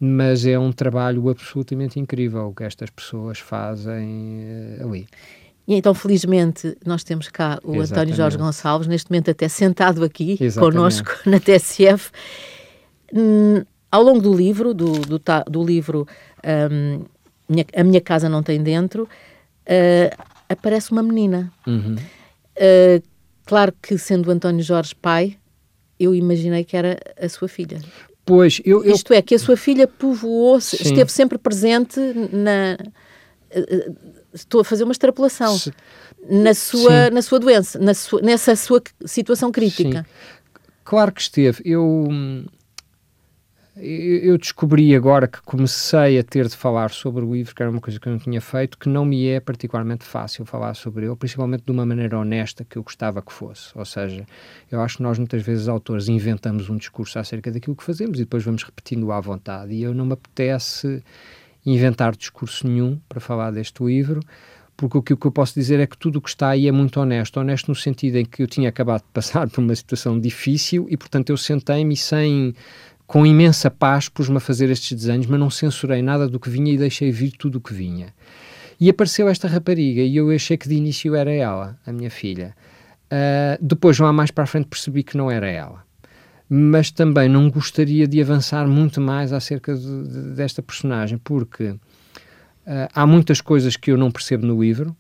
mas 0.05 0.45
é 0.45 0.59
um 0.59 0.69
trabalho 0.69 1.29
absolutamente 1.29 1.97
incrível 1.97 2.49
o 2.49 2.53
que 2.53 2.65
estas 2.65 2.89
pessoas 2.89 3.39
fazem 3.39 4.41
uh, 4.81 4.85
ali. 4.85 5.07
E 5.65 5.75
então, 5.75 5.93
felizmente, 5.93 6.77
nós 6.85 7.05
temos 7.05 7.29
cá 7.29 7.57
o 7.63 7.75
Exatamente. 7.75 7.91
António 7.93 8.15
Jorge 8.15 8.37
Gonçalves, 8.37 8.85
neste 8.85 9.09
momento 9.09 9.31
até 9.31 9.47
sentado 9.47 10.03
aqui 10.03 10.37
Exatamente. 10.41 10.75
connosco 10.75 11.11
na 11.25 11.39
TSF. 11.39 12.11
Hum, 13.13 13.63
ao 13.89 14.03
longo 14.03 14.19
do 14.19 14.33
livro, 14.33 14.73
do, 14.73 14.91
do, 14.91 15.21
do 15.49 15.63
livro 15.63 16.05
um, 16.69 17.05
minha, 17.47 17.65
A 17.73 17.83
Minha 17.85 18.01
Casa 18.01 18.27
Não 18.27 18.43
Tem 18.43 18.61
Dentro, 18.61 19.03
uh, 19.03 20.23
aparece 20.49 20.91
uma 20.91 21.01
menina. 21.01 21.49
Uhum. 21.65 21.95
Uh, 21.95 23.01
claro 23.45 23.73
que, 23.81 23.97
sendo 23.97 24.27
o 24.27 24.31
António 24.33 24.63
Jorge 24.63 24.93
pai, 24.93 25.37
eu 25.97 26.13
imaginei 26.13 26.65
que 26.65 26.75
era 26.75 26.99
a 27.17 27.29
sua 27.29 27.47
filha. 27.47 27.79
Pois, 28.25 28.61
eu, 28.63 28.83
eu... 28.83 28.93
Isto 28.93 29.13
é, 29.13 29.21
que 29.21 29.35
a 29.35 29.39
sua 29.39 29.57
filha 29.57 29.87
povoou, 29.87 30.59
Sim. 30.61 30.77
esteve 30.79 31.11
sempre 31.11 31.37
presente 31.37 31.99
na. 32.31 32.77
Estou 34.33 34.61
a 34.61 34.63
fazer 34.63 34.83
uma 34.83 34.93
extrapolação. 34.93 35.57
Se... 35.57 35.73
Na 36.29 36.53
sua, 36.53 37.09
na 37.09 37.21
sua 37.21 37.37
doença, 37.37 37.77
na 37.79 37.93
sua, 37.93 38.21
nessa 38.21 38.55
sua 38.55 38.81
situação 39.05 39.51
crítica. 39.51 40.03
Sim. 40.03 40.59
Claro 40.85 41.11
que 41.11 41.21
esteve. 41.21 41.61
Eu 41.65 42.07
eu 43.75 44.37
descobri 44.37 44.95
agora 44.95 45.27
que 45.27 45.41
comecei 45.41 46.19
a 46.19 46.23
ter 46.23 46.47
de 46.47 46.55
falar 46.55 46.91
sobre 46.91 47.25
o 47.25 47.33
livro, 47.33 47.55
que 47.55 47.61
era 47.61 47.71
uma 47.71 47.81
coisa 47.81 47.99
que 47.99 48.07
eu 48.07 48.11
não 48.11 48.19
tinha 48.19 48.39
feito, 48.39 48.77
que 48.77 48.87
não 48.87 49.03
me 49.03 49.27
é 49.27 49.39
particularmente 49.39 50.03
fácil 50.03 50.45
falar 50.45 50.75
sobre 50.75 51.07
ele, 51.07 51.15
principalmente 51.15 51.63
de 51.65 51.71
uma 51.71 51.83
maneira 51.83 52.19
honesta 52.19 52.63
que 52.63 52.77
eu 52.77 52.83
gostava 52.83 53.19
que 53.21 53.33
fosse. 53.33 53.71
Ou 53.75 53.83
seja, 53.83 54.27
eu 54.71 54.79
acho 54.79 54.97
que 54.97 55.03
nós 55.03 55.17
muitas 55.17 55.41
vezes, 55.41 55.67
autores, 55.67 56.07
inventamos 56.07 56.69
um 56.69 56.77
discurso 56.77 57.17
acerca 57.17 57.51
daquilo 57.51 57.75
que 57.75 57.83
fazemos 57.83 58.19
e 58.19 58.23
depois 58.23 58.43
vamos 58.43 58.61
repetindo 58.61 59.11
à 59.11 59.19
vontade. 59.19 59.73
E 59.73 59.81
eu 59.81 59.93
não 59.93 60.05
me 60.05 60.13
apetece 60.13 61.03
inventar 61.65 62.15
discurso 62.15 62.67
nenhum 62.67 62.99
para 63.09 63.19
falar 63.19 63.49
deste 63.49 63.83
livro, 63.83 64.19
porque 64.77 64.97
o 64.97 65.01
que, 65.01 65.13
o 65.13 65.17
que 65.17 65.27
eu 65.27 65.31
posso 65.31 65.53
dizer 65.53 65.79
é 65.79 65.87
que 65.87 65.97
tudo 65.97 66.17
o 66.17 66.21
que 66.21 66.29
está 66.29 66.49
aí 66.49 66.67
é 66.67 66.71
muito 66.71 66.99
honesto. 66.99 67.39
Honesto 67.39 67.69
no 67.69 67.75
sentido 67.75 68.17
em 68.17 68.25
que 68.25 68.43
eu 68.43 68.47
tinha 68.47 68.69
acabado 68.69 69.01
de 69.01 69.09
passar 69.13 69.47
por 69.49 69.61
uma 69.61 69.75
situação 69.75 70.19
difícil 70.19 70.85
e, 70.89 70.97
portanto, 70.97 71.31
eu 71.31 71.37
sentei-me 71.37 71.95
sem 71.97 72.53
com 73.05 73.25
imensa 73.25 73.69
paz 73.69 74.09
pus-me 74.09 74.37
a 74.37 74.39
fazer 74.39 74.69
estes 74.69 74.97
desenhos, 74.97 75.27
mas 75.27 75.39
não 75.39 75.49
censurei 75.49 76.01
nada 76.01 76.27
do 76.27 76.39
que 76.39 76.49
vinha 76.49 76.71
e 76.71 76.77
deixei 76.77 77.11
vir 77.11 77.31
tudo 77.31 77.57
o 77.57 77.61
que 77.61 77.73
vinha. 77.73 78.13
E 78.79 78.89
apareceu 78.89 79.29
esta 79.29 79.47
rapariga 79.47 80.01
e 80.01 80.15
eu 80.15 80.31
achei 80.31 80.57
que 80.57 80.67
de 80.67 80.75
início 80.75 81.15
era 81.15 81.31
ela, 81.31 81.77
a 81.85 81.91
minha 81.91 82.09
filha. 82.09 82.55
Uh, 83.05 83.57
depois, 83.61 83.99
lá 83.99 84.11
mais 84.11 84.31
para 84.31 84.45
a 84.45 84.47
frente, 84.47 84.67
percebi 84.67 85.03
que 85.03 85.15
não 85.15 85.29
era 85.29 85.47
ela. 85.47 85.83
Mas 86.49 86.91
também 86.91 87.29
não 87.29 87.49
gostaria 87.49 88.07
de 88.07 88.21
avançar 88.21 88.67
muito 88.67 88.99
mais 88.99 89.31
acerca 89.31 89.75
de, 89.75 90.03
de, 90.07 90.21
desta 90.35 90.61
personagem, 90.61 91.17
porque 91.17 91.75
Uh, 92.63 92.87
há 92.93 93.05
muitas 93.05 93.41
coisas 93.41 93.75
que 93.75 93.91
eu 93.91 93.97
não 93.97 94.09
percebo 94.09 94.45
no 94.45 94.61
livro, 94.61 94.95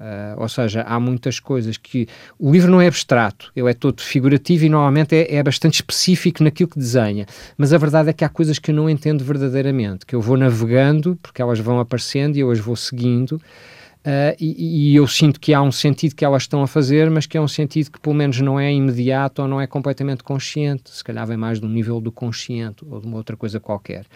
Uh, 0.00 0.40
ou 0.40 0.48
seja, 0.48 0.80
há 0.80 0.98
muitas 0.98 1.38
coisas 1.38 1.76
que. 1.76 2.08
O 2.38 2.50
livro 2.50 2.70
não 2.70 2.80
é 2.80 2.86
abstrato, 2.86 3.52
ele 3.54 3.70
é 3.70 3.74
todo 3.74 4.00
figurativo 4.00 4.64
e 4.64 4.68
normalmente 4.70 5.14
é, 5.14 5.36
é, 5.36 5.42
bastante 5.42 5.74
específico 5.74 6.42
naquilo 6.42 6.70
que 6.70 6.78
desenha. 6.78 7.26
Mas 7.58 7.74
a 7.74 7.76
verdade 7.76 8.08
é 8.08 8.12
que 8.14 8.24
há 8.24 8.28
coisas 8.30 8.58
que 8.58 8.70
eu 8.70 8.74
não 8.74 8.88
entendo 8.88 9.22
verdadeiramente, 9.22 10.06
que 10.06 10.14
eu 10.14 10.20
vou 10.22 10.38
navegando, 10.38 11.18
porque 11.22 11.42
elas 11.42 11.58
vão 11.58 11.78
aparecendo 11.78 12.36
e 12.36 12.40
eu 12.40 12.50
as 12.50 12.58
vou 12.58 12.76
seguindo. 12.76 13.32
Uh, 13.32 14.32
e, 14.40 14.92
e, 14.92 14.96
eu 14.96 15.06
sinto 15.06 15.38
que 15.38 15.52
há 15.52 15.60
um 15.60 15.70
sentido 15.70 16.14
que 16.14 16.24
elas 16.24 16.44
estão 16.44 16.62
a 16.62 16.66
fazer, 16.66 17.10
mas 17.10 17.26
que 17.26 17.36
é 17.36 17.40
um 17.40 17.46
sentido 17.46 17.90
que 17.90 18.00
pelo 18.00 18.14
menos 18.14 18.40
não 18.40 18.58
é 18.58 18.72
imediato 18.72 19.42
ou 19.42 19.48
não 19.48 19.60
é 19.60 19.66
completamente 19.66 20.24
consciente, 20.24 20.90
se 20.90 21.04
calhar 21.04 21.26
vem 21.26 21.36
mais 21.36 21.60
do 21.60 21.68
nível 21.68 22.00
do 22.00 22.10
consciente 22.10 22.82
ou 22.88 22.98
de 22.98 23.06
uma 23.06 23.18
outra 23.18 23.36
coisa 23.36 23.60
qualquer. 23.60 24.06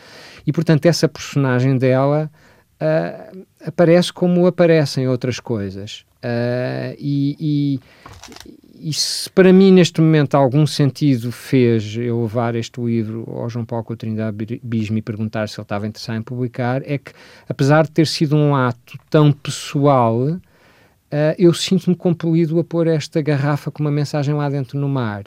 E 0.47 0.53
portanto, 0.53 0.87
essa 0.87 1.07
personagem 1.07 1.77
dela 1.77 2.31
uh, 2.85 3.47
aparece 3.65 4.13
como 4.13 4.47
aparecem 4.47 5.09
outras 5.09 5.41
coisas. 5.41 6.05
Uh, 6.23 6.97
e, 6.99 7.37
e, 7.39 8.89
e, 8.89 8.93
se 8.93 9.29
para 9.31 9.53
mim 9.53 9.71
neste 9.71 10.01
momento 10.01 10.35
algum 10.35 10.67
sentido 10.67 11.31
fez 11.31 11.97
eu 11.99 12.23
levar 12.23 12.55
este 12.55 12.81
livro 12.81 13.27
ao 13.29 13.49
João 13.51 13.65
Paulo 13.65 13.85
da 14.17 14.33
Bismo 14.63 14.97
e 14.97 15.03
perguntar 15.03 15.49
se 15.49 15.61
ele 15.61 15.65
estava 15.65 15.87
interessado 15.87 16.17
em 16.17 16.23
publicar, 16.23 16.83
é 16.85 16.97
que 16.97 17.13
apesar 17.47 17.85
de 17.85 17.91
ter 17.91 18.07
sido 18.07 18.37
um 18.37 18.57
ato 18.57 18.99
tão 19.11 19.33
pessoal, 19.33 20.19
uh, 20.19 20.41
eu 21.39 21.53
sinto-me 21.53 21.97
compelido 21.97 22.59
a 22.59 22.65
pôr 22.65 22.87
esta 22.87 23.21
garrafa 23.21 23.71
com 23.71 23.83
uma 23.83 23.91
mensagem 23.91 24.35
lá 24.35 24.49
dentro 24.49 24.79
no 24.79 24.89
mar. 24.89 25.25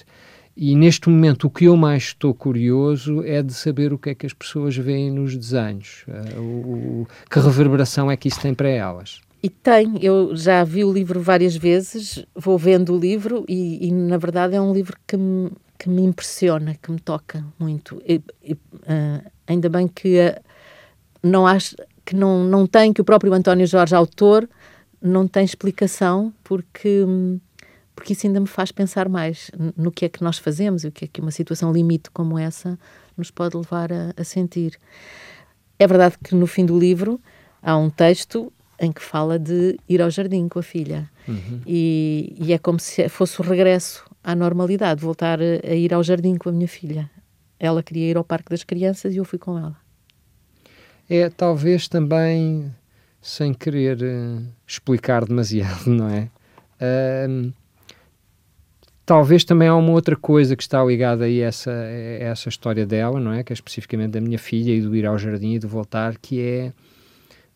E 0.59 0.75
neste 0.75 1.07
momento 1.07 1.45
o 1.45 1.49
que 1.51 1.65
eu 1.65 1.77
mais 1.77 2.05
estou 2.05 2.33
curioso 2.33 3.21
é 3.23 3.43
de 3.43 3.53
saber 3.53 3.93
o 3.93 3.97
que 3.97 4.09
é 4.09 4.15
que 4.15 4.25
as 4.25 4.33
pessoas 4.33 4.75
veem 4.75 5.11
nos 5.11 5.37
desenhos, 5.37 6.03
uh, 6.07 6.41
o, 6.41 7.01
o, 7.03 7.07
que 7.29 7.39
reverberação 7.39 8.09
é 8.09 8.17
que 8.17 8.27
isso 8.27 8.41
tem 8.41 8.55
para 8.55 8.67
elas. 8.67 9.21
E 9.43 9.51
tem, 9.51 10.03
eu 10.03 10.35
já 10.35 10.63
vi 10.63 10.83
o 10.83 10.91
livro 10.91 11.21
várias 11.21 11.55
vezes, 11.55 12.25
vou 12.35 12.57
vendo 12.57 12.95
o 12.95 12.99
livro 12.99 13.45
e, 13.47 13.87
e 13.87 13.91
na 13.91 14.17
verdade 14.17 14.55
é 14.55 14.59
um 14.59 14.73
livro 14.73 14.97
que 15.05 15.15
me, 15.15 15.51
que 15.77 15.87
me 15.87 16.01
impressiona, 16.01 16.75
que 16.81 16.91
me 16.91 16.99
toca 16.99 17.45
muito. 17.59 18.01
E, 18.03 18.19
e, 18.43 18.53
uh, 18.53 19.31
ainda 19.45 19.69
bem 19.69 19.87
que 19.87 20.17
uh, 20.17 20.41
não 21.21 21.45
acho 21.45 21.75
que 22.03 22.15
não, 22.15 22.43
não 22.43 22.65
tem, 22.65 22.91
que 22.91 23.01
o 23.01 23.05
próprio 23.05 23.31
António 23.31 23.67
Jorge, 23.67 23.93
autor, 23.93 24.49
não 24.99 25.27
tem 25.27 25.45
explicação, 25.45 26.33
porque. 26.43 27.03
Um, 27.03 27.39
porque 27.97 28.13
isso 28.13 28.27
ainda 28.27 28.39
me 28.39 28.45
faz 28.45 28.71
pensar 28.71 29.09
mais 29.09 29.49
no 29.75 29.91
que 29.91 30.05
é 30.05 30.09
que 30.09 30.23
nós 30.23 30.37
fazemos 30.37 30.83
e 30.83 30.87
o 30.87 30.91
que 30.91 31.05
é 31.05 31.07
que 31.07 31.19
uma 31.19 31.31
situação 31.31 31.73
limite 31.73 32.11
como 32.11 32.37
essa 32.37 32.77
nos 33.17 33.31
pode 33.31 33.57
levar 33.57 33.91
a, 33.91 34.13
a 34.15 34.23
sentir. 34.23 34.79
É 35.79 35.87
verdade 35.87 36.15
que 36.23 36.35
no 36.35 36.45
fim 36.45 36.63
do 36.63 36.77
livro 36.77 37.19
há 37.59 37.75
um 37.75 37.89
texto 37.89 38.53
em 38.79 38.91
que 38.91 39.01
fala 39.01 39.39
de 39.39 39.79
ir 39.89 39.99
ao 39.99 40.11
jardim 40.11 40.47
com 40.47 40.59
a 40.59 40.61
filha. 40.61 41.09
Uhum. 41.27 41.61
E, 41.65 42.35
e, 42.39 42.53
é 42.53 42.59
como 42.59 42.79
se 42.79 43.09
fosse 43.09 43.41
o 43.41 43.43
regresso 43.43 44.05
à 44.23 44.35
normalidade, 44.35 45.01
voltar 45.01 45.39
a, 45.41 45.67
a, 45.67 45.73
ir 45.73 45.91
ao 45.91 46.03
jardim 46.03 46.35
com 46.35 46.49
a 46.49 46.51
minha 46.51 46.67
filha. 46.67 47.09
Ela 47.59 47.81
queria 47.81 48.11
ir 48.11 48.15
ao 48.15 48.23
Parque 48.23 48.51
das 48.51 48.63
Crianças 48.63 49.15
e 49.15 49.17
eu 49.17 49.25
fui 49.25 49.39
com 49.39 49.57
ela. 49.57 49.75
É 51.09 51.31
talvez 51.31 51.87
também, 51.87 52.71
sem 53.19 53.55
querer 53.55 53.97
uh, 54.03 54.45
explicar 54.67 55.25
demasiado, 55.25 55.87
não 55.89 56.07
é? 56.07 56.29
Uh, 56.79 57.51
Talvez 59.07 59.45
também 59.45 59.69
há 59.69 59.75
uma 59.77 59.91
outra 59.91 60.17
coisa 60.17 60.53
que 60.53 60.61
está 60.61 60.83
ligada 60.83 61.23
a 61.23 61.31
essa, 61.33 61.71
a 61.71 62.23
essa 62.25 62.49
história 62.49 62.85
dela, 62.85 63.21
não 63.21 63.31
é? 63.31 63.41
Que 63.41 63.53
é 63.53 63.55
especificamente 63.55 64.11
da 64.11 64.19
minha 64.19 64.37
filha 64.37 64.73
e 64.73 64.81
do 64.81 64.93
ir 64.93 65.05
ao 65.05 65.17
jardim 65.17 65.53
e 65.53 65.59
do 65.59 65.67
voltar, 65.69 66.17
que 66.17 66.41
é 66.41 66.73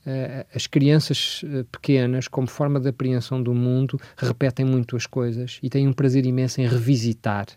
uh, 0.05 0.47
as 0.55 0.65
crianças 0.65 1.43
uh, 1.43 1.65
pequenas, 1.65 2.29
como 2.29 2.47
forma 2.47 2.79
de 2.79 2.87
apreensão 2.87 3.43
do 3.43 3.53
mundo, 3.53 3.99
repetem 4.15 4.65
muito 4.65 4.95
as 4.95 5.05
coisas 5.05 5.59
e 5.61 5.69
têm 5.69 5.89
um 5.89 5.91
prazer 5.91 6.25
imenso 6.25 6.61
em 6.61 6.67
revisitar, 6.67 7.47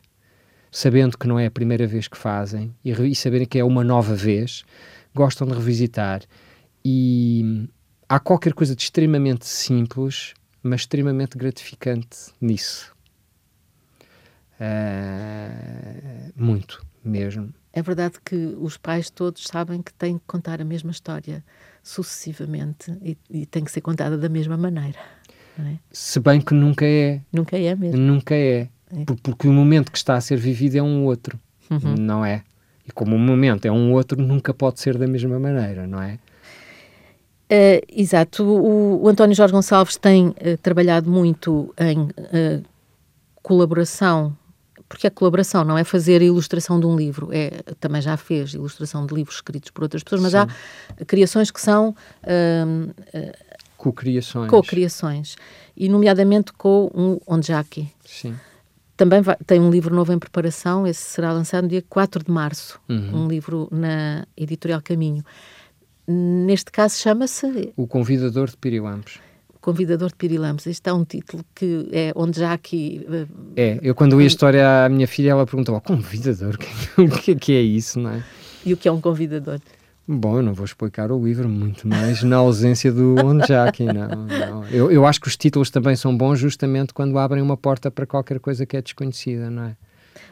sabendo 0.73 1.17
que 1.17 1.29
não 1.29 1.39
é 1.39 1.47
a 1.47 1.51
primeira 1.53 1.87
vez 1.87 2.09
que 2.09 2.19
fazem 2.19 2.75
e, 2.85 2.91
e 2.91 3.15
saberem 3.15 3.47
que 3.47 3.61
é 3.61 3.65
uma 3.65 3.85
nova 3.85 4.17
vez, 4.17 4.65
gostam 5.15 5.47
de 5.47 5.55
revisitar. 5.55 6.23
E 6.85 7.69
há 8.09 8.19
qualquer 8.19 8.55
coisa 8.55 8.75
de 8.75 8.83
extremamente 8.83 9.47
simples, 9.47 10.35
mas 10.65 10.81
extremamente 10.81 11.39
gratificante 11.39 12.33
nisso 12.41 12.94
Uh, 14.61 16.33
muito 16.37 16.85
mesmo. 17.05 17.53
É 17.73 17.83
verdade 17.83 18.15
que 18.25 18.37
os 18.59 18.77
pais 18.77 19.11
todos 19.11 19.45
sabem 19.45 19.83
que 19.83 19.93
têm 19.93 20.17
que 20.17 20.25
contar 20.27 20.61
a 20.61 20.65
mesma 20.65 20.91
história 20.91 21.45
sucessivamente 21.83 22.97
e, 23.03 23.19
e 23.29 23.47
tem 23.47 23.65
que 23.65 23.71
ser 23.71 23.81
contada 23.81 24.17
da 24.17 24.29
mesma 24.29 24.57
maneira. 24.57 24.99
É? 25.59 25.77
Se 25.91 26.19
bem 26.21 26.41
que 26.41 26.55
nunca 26.55 26.85
é. 26.85 27.21
Nunca 27.33 27.59
é 27.59 27.75
mesmo. 27.75 28.01
Nunca 28.01 28.35
é. 28.35 28.69
é. 28.93 29.05
Porque 29.23 29.47
o 29.49 29.53
momento 29.53 29.91
que 29.91 29.99
está 29.99 30.15
a 30.15 30.21
ser 30.21 30.37
vivido 30.37 30.77
é 30.77 30.83
um 30.83 31.05
outro, 31.05 31.39
uhum. 31.71 31.95
não 31.99 32.25
é? 32.25 32.43
E 32.87 32.93
como 32.93 33.17
o 33.17 33.19
momento 33.19 33.67
é 33.67 33.73
um 33.73 33.93
outro, 33.93 34.21
nunca 34.21 34.53
pode 34.53 34.81
ser 34.81 34.99
da 34.99 35.07
mesma 35.07 35.39
maneira, 35.39 35.87
não 35.87 36.03
é? 36.03 36.19
Uh, 37.45 37.81
exato. 37.89 38.43
O, 38.43 39.03
o, 39.03 39.09
António 39.09 39.35
Jorge 39.35 39.53
Gonçalves 39.53 39.97
tem 39.97 40.29
uh, 40.29 40.35
trabalhado 40.63 41.11
muito 41.11 41.73
em 41.79 42.03
uh, 42.03 42.65
colaboração 43.43 44.37
porque 44.89 45.07
a 45.07 45.11
colaboração 45.11 45.65
não 45.65 45.77
é 45.77 45.85
fazer 45.85 46.21
a 46.21 46.25
ilustração 46.25 46.79
de 46.79 46.87
um 46.87 46.97
livro, 46.97 47.31
é, 47.33 47.63
também 47.81 48.01
já 48.03 48.17
fez 48.17 48.55
ilustração 48.55 49.07
de 49.07 49.15
livros 49.15 49.37
escritos 49.37 49.71
por 49.71 49.83
outras 49.83 50.03
pessoas, 50.03 50.23
mas 50.23 50.33
Sim. 50.33 50.39
há 50.39 51.05
criações 51.05 51.51
que 51.51 51.61
são 51.61 51.95
hum, 52.67 52.91
co-criações. 53.77 54.51
Co-criações, 54.51 55.37
e 55.77 55.89
nomeadamente 55.89 56.53
com 56.53 56.91
um 56.95 57.19
Onjaki. 57.27 57.93
Sim. 58.05 58.35
Também 58.97 59.21
vai, 59.21 59.37
tem 59.47 59.61
um 59.61 59.71
livro 59.71 59.95
novo 59.95 60.13
em 60.13 60.19
preparação, 60.19 60.87
esse 60.87 61.03
será 61.03 61.33
lançado 61.33 61.65
no 61.65 61.69
dia 61.69 61.83
4 61.89 62.25
de 62.25 62.31
março, 62.31 62.81
uhum. 62.89 63.25
um 63.25 63.29
livro 63.29 63.69
na 63.73 64.25
Editorial 64.37 64.81
Caminho. 64.81 65.25
Neste 66.07 66.71
caso 66.71 66.97
chama-se... 66.97 67.73
O 67.77 67.87
Convidador 67.87 68.49
de 68.49 68.57
Pirilampos. 68.57 69.19
Convidador 69.65 70.11
de 70.11 70.17
Pirilampos. 70.17 70.67
Este 70.67 70.91
é 70.91 70.93
um 70.93 71.07
título 71.07 71.43
que 71.55 71.89
é 71.91 72.13
onde 72.15 72.39
já 72.39 72.53
aqui. 72.53 73.01
Uh, 73.09 73.27
é, 73.57 73.79
eu 73.81 73.95
quando 73.95 74.19
li 74.19 74.25
a 74.25 74.27
história 74.27 74.85
à 74.85 74.89
minha 74.91 75.09
filha, 75.09 75.31
ela 75.31 75.47
perguntou: 75.47 75.75
oh, 75.75 75.81
Convidador? 75.81 76.59
O 76.99 77.09
que, 77.09 77.31
é 77.31 77.35
que 77.35 77.53
é 77.53 77.63
isso, 77.63 77.99
não 77.99 78.11
é? 78.11 78.23
E 78.63 78.75
o 78.75 78.77
que 78.77 78.87
é 78.87 78.93
um 78.93 79.01
convidador? 79.01 79.59
Bom, 80.07 80.37
eu 80.37 80.43
não 80.43 80.53
vou 80.53 80.67
explicar 80.67 81.11
o 81.11 81.25
livro, 81.25 81.49
muito 81.49 81.89
mais 81.89 82.23
na 82.23 82.37
ausência 82.37 82.93
do 82.93 83.15
Onjaki, 83.25 83.85
não, 83.87 84.27
não. 84.27 84.67
Eu, 84.67 84.93
eu 84.93 85.07
acho 85.07 85.19
que 85.19 85.29
os 85.29 85.37
títulos 85.37 85.71
também 85.71 85.97
são 85.97 86.15
bons 86.15 86.39
justamente 86.39 86.93
quando 86.93 87.17
abrem 87.17 87.43
uma 87.43 87.57
porta 87.57 87.91
para 87.91 88.05
qualquer 88.05 88.39
coisa 88.41 88.67
que 88.67 88.77
é 88.77 88.83
desconhecida, 88.83 89.49
não 89.49 89.65
é? 89.65 89.77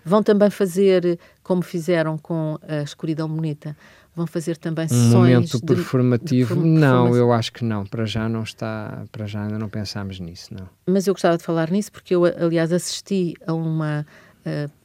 Vão 0.05 0.23
também 0.23 0.51
fazer, 0.51 1.19
como 1.43 1.63
fizeram 1.63 2.19
com 2.19 2.59
a 2.69 2.83
Escuridão 2.83 3.29
Bonita, 3.29 3.75
Vão 4.15 4.27
fazer 4.27 4.59
também 4.59 4.87
sessões 4.87 5.15
um 5.15 5.19
momento 5.19 5.59
de, 5.59 5.65
performativo? 5.65 6.55
De, 6.55 6.61
não, 6.61 7.17
eu 7.17 7.33
acho 7.33 7.51
que 7.53 7.65
não. 7.65 7.87
Para 7.87 8.05
já 8.05 8.29
não 8.29 8.43
está, 8.43 9.05
para 9.11 9.27
já 9.27 9.43
ainda 9.43 9.59
não 9.59 9.71
pensámos 9.71 10.21
nisso, 10.21 10.53
não. 10.53 10.69
Mas 10.87 11.07
eu 11.07 11.15
gostava 11.15 11.39
de 11.39 11.43
falar 11.43 11.71
nisso 11.71 11.91
porque 11.91 12.15
eu, 12.15 12.25
aliás, 12.25 12.73
assisti 12.73 13.33
a 13.47 13.55
uma, 13.55 14.07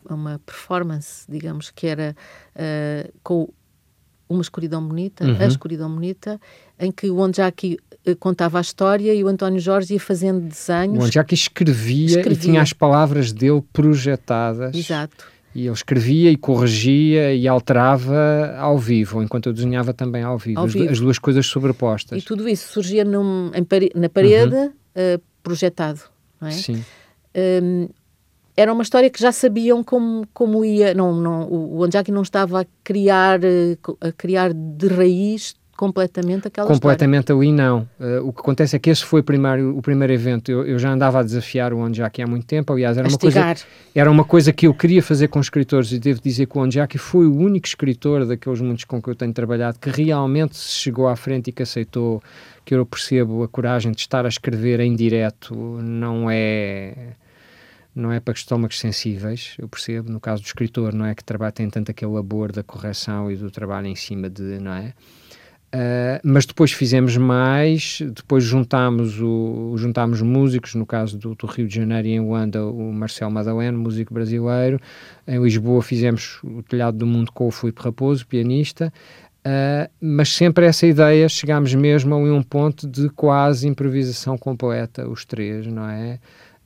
a 0.10 0.14
uma 0.14 0.40
performance, 0.46 1.26
digamos, 1.28 1.70
que 1.72 1.88
era 1.88 2.16
uh, 2.56 3.14
com 3.22 3.50
uma 4.30 4.42
escuridão 4.42 4.86
bonita, 4.86 5.26
uhum. 5.26 5.38
a 5.40 5.46
escuridão 5.46 5.94
bonita, 5.94 6.40
em 6.80 6.92
que 6.92 7.10
o 7.10 7.20
Onjaki 7.20 7.78
eh, 8.06 8.16
contava 8.16 8.58
a 8.58 8.62
história 8.62 9.14
e 9.14 9.24
o 9.24 9.28
António 9.28 9.60
Jorge 9.60 9.94
ia 9.94 10.00
fazendo 10.00 10.42
desenhos. 10.42 11.04
O 11.04 11.08
Onjaki 11.08 11.34
escrevia, 11.34 12.18
escrevia, 12.18 12.34
e 12.34 12.36
tinha 12.36 12.62
as 12.62 12.74
palavras 12.74 13.32
dele 13.32 13.64
projetadas. 13.72 14.76
Exato. 14.76 15.26
E 15.58 15.62
ele 15.66 15.74
escrevia 15.74 16.30
e 16.30 16.38
corrigia 16.38 17.34
e 17.34 17.48
alterava 17.48 18.56
ao 18.60 18.78
vivo, 18.78 19.24
enquanto 19.24 19.50
eu 19.50 19.54
desenhava 19.54 19.92
também 19.92 20.22
ao 20.22 20.38
vivo, 20.38 20.60
ao 20.60 20.68
as, 20.68 20.74
vivo. 20.74 20.92
as, 20.92 21.00
duas 21.00 21.18
coisas 21.18 21.48
sobrepostas. 21.48 22.22
E 22.22 22.24
tudo 22.24 22.48
isso 22.48 22.72
surgia 22.72 23.04
num, 23.04 23.52
pare 23.68 23.92
na 23.96 24.08
parede, 24.08 24.56
uhum. 24.56 24.68
uh, 24.68 25.22
projetado, 25.42 26.02
não 26.40 26.48
é? 26.48 26.52
Sim. 26.52 26.86
Um, 27.36 27.90
era 28.56 28.72
uma 28.72 28.84
história 28.84 29.10
que 29.10 29.20
já 29.20 29.32
sabiam 29.32 29.84
como, 29.84 30.28
como 30.32 30.64
ia. 30.64 30.94
Não, 30.94 31.20
não, 31.20 31.48
o 31.52 31.84
Anjaki 31.84 32.12
não 32.12 32.22
estava 32.22 32.62
a 32.62 32.66
criar, 32.84 33.44
eh, 33.44 33.78
a 34.00 34.12
criar 34.12 34.54
de 34.54 34.88
raiz 34.88 35.56
completamente 35.78 36.48
aquela 36.48 36.68
completamente 36.68 37.32
história. 37.32 37.42
ali 37.42 37.52
não. 37.54 37.88
Uh, 38.00 38.28
o 38.28 38.34
que 38.34 38.42
acontece 38.42 38.76
é 38.76 38.80
que 38.80 38.90
esse 38.90 39.06
foi 39.06 39.22
o 39.22 39.24
primeiro, 39.24 39.78
o 39.78 39.82
primeiro 39.82 40.12
evento. 40.12 40.52
Eu, 40.52 40.66
eu 40.66 40.80
já 40.80 40.92
andava 40.92 41.20
a 41.20 41.24
desafiar 41.24 41.72
o 41.72 41.78
Onjaki 41.78 42.22
há 42.22 42.28
muito 42.28 42.46
tempo 42.46 42.74
aliás 42.74 42.98
era 42.98 43.08
uma 43.08 43.18
coisa 43.18 43.56
era 43.96 44.12
uma 44.12 44.26
coisa 44.26 44.52
que 44.52 44.68
eu 44.68 44.74
queria 44.74 45.02
fazer 45.02 45.28
com 45.28 45.40
escritores 45.40 45.92
e 45.92 46.00
devo 46.00 46.20
dizer 46.20 46.48
que 46.48 46.58
o 46.58 46.62
Onjaki 46.62 46.98
foi 46.98 47.28
o 47.28 47.38
único 47.38 47.68
escritor 47.68 48.26
daqueles 48.26 48.60
muitos 48.60 48.84
com 48.84 49.02
que 49.02 49.10
eu 49.10 49.16
tenho 49.16 49.32
trabalhado 49.32 49.80
que 49.80 49.90
realmente 49.90 50.58
se 50.58 50.72
chegou 50.72 51.08
à 51.08 51.16
frente 51.16 51.50
e 51.50 51.54
que 51.54 51.64
aceitou 51.64 52.22
que 52.66 52.76
eu 52.76 52.86
percebo 52.86 53.44
a 53.44 53.48
coragem 53.48 53.94
de 53.94 54.02
estar 54.02 54.26
a 54.26 54.28
escrever 54.28 54.82
em 54.82 54.94
direto. 54.94 55.56
Não 55.56 56.30
é 56.30 57.14
não 57.98 58.12
é 58.12 58.20
para 58.20 58.34
estômagos 58.34 58.78
sensíveis, 58.80 59.56
eu 59.58 59.68
percebo, 59.68 60.12
no 60.12 60.20
caso 60.20 60.44
do 60.44 60.46
escritor, 60.46 60.94
não 60.94 61.06
é 61.06 61.16
que 61.16 61.24
trabalha, 61.24 61.52
tem 61.52 61.68
tanto 61.68 61.90
aquele 61.90 62.12
labor 62.12 62.52
da 62.52 62.62
correção 62.62 63.32
e 63.32 63.36
do 63.36 63.50
trabalho 63.50 63.88
em 63.88 63.96
cima 63.96 64.30
de, 64.30 64.60
não 64.60 64.72
é? 64.72 64.94
Uh, 65.68 66.20
mas 66.24 66.46
depois 66.46 66.72
fizemos 66.72 67.18
mais, 67.18 68.00
depois 68.16 68.44
juntámos, 68.44 69.20
o, 69.22 69.74
juntámos 69.76 70.22
músicos, 70.22 70.76
no 70.76 70.86
caso 70.86 71.18
do, 71.18 71.36
do 71.36 71.46
Rio 71.46 71.68
de 71.68 71.76
Janeiro 71.76 72.08
e 72.08 72.12
em 72.12 72.20
Luanda, 72.22 72.66
o 72.66 72.94
Marcelo 72.94 73.32
Madaleno, 73.32 73.78
músico 73.78 74.14
brasileiro. 74.14 74.80
Em 75.28 75.42
Lisboa 75.42 75.82
fizemos 75.82 76.40
o 76.44 76.64
Telhado 76.64 76.98
do 76.98 77.06
Mundo 77.06 77.32
com 77.34 77.48
o 77.48 77.52
Filipe 77.52 77.82
Raposo, 77.82 78.26
pianista. 78.26 78.94
Uh, 79.46 79.90
mas 80.00 80.30
sempre 80.30 80.66
essa 80.66 80.88
ideia, 80.88 81.28
chegámos 81.28 81.74
mesmo 81.74 82.16
a 82.16 82.18
um 82.18 82.44
ponto 82.44 82.88
de 82.88 83.10
quase 83.10 83.68
improvisação 83.68 84.38
completa, 84.38 85.08
os 85.08 85.26
três, 85.26 85.68
não 85.68 85.88
é? 85.88 86.20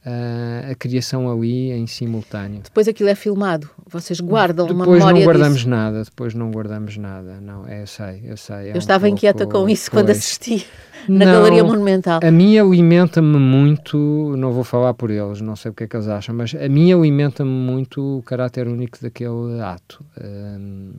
Uh, 0.05 0.72
a 0.72 0.75
criação 0.75 1.31
ali 1.31 1.72
em 1.72 1.88
simultâneo. 1.88 2.62
Depois 2.63 2.88
aquilo 2.88 3.10
é 3.10 3.15
filmado, 3.15 3.70
vocês 3.88 4.20
guardam 4.20 4.67
depois 4.67 4.79
uma 4.79 4.86
memória 4.86 5.03
Depois 5.03 5.20
não 5.20 5.25
guardamos 5.25 5.58
disso. 5.60 5.70
nada, 5.70 6.03
depois 6.03 6.34
não 6.34 6.51
guardamos 6.51 6.98
nada, 6.98 7.39
não, 7.41 7.67
é, 7.67 7.81
eu 7.81 7.88
sei, 7.88 8.22
eu 8.25 8.38
sei. 8.38 8.70
É 8.70 8.72
eu 8.72 8.77
estava 8.77 9.05
um 9.05 9.10
inquieta 9.10 9.46
pouco, 9.46 9.65
com 9.65 9.70
isso 9.70 9.89
pois. 9.91 10.03
quando 10.03 10.10
assisti 10.12 10.65
na 11.08 11.25
não, 11.25 11.34
Galeria 11.34 11.63
Monumental. 11.63 12.20
A 12.24 12.31
mim 12.31 12.58
alimenta-me 12.58 13.38
muito, 13.38 14.36
não 14.38 14.51
vou 14.51 14.63
falar 14.63 14.93
por 14.93 15.10
eles, 15.10 15.41
não 15.41 15.55
sei 15.55 15.72
o 15.72 15.74
que 15.74 15.84
é 15.84 15.88
que 15.88 15.96
eles 15.96 16.08
acham, 16.08 16.36
mas 16.36 16.53
a 16.55 16.70
mim 16.70 16.91
alimenta-me 16.91 17.50
muito 17.50 18.20
o 18.20 18.24
caráter 18.24 18.67
único 18.67 18.98
daquele 19.01 19.62
ato. 19.62 20.03
Um, 20.22 20.91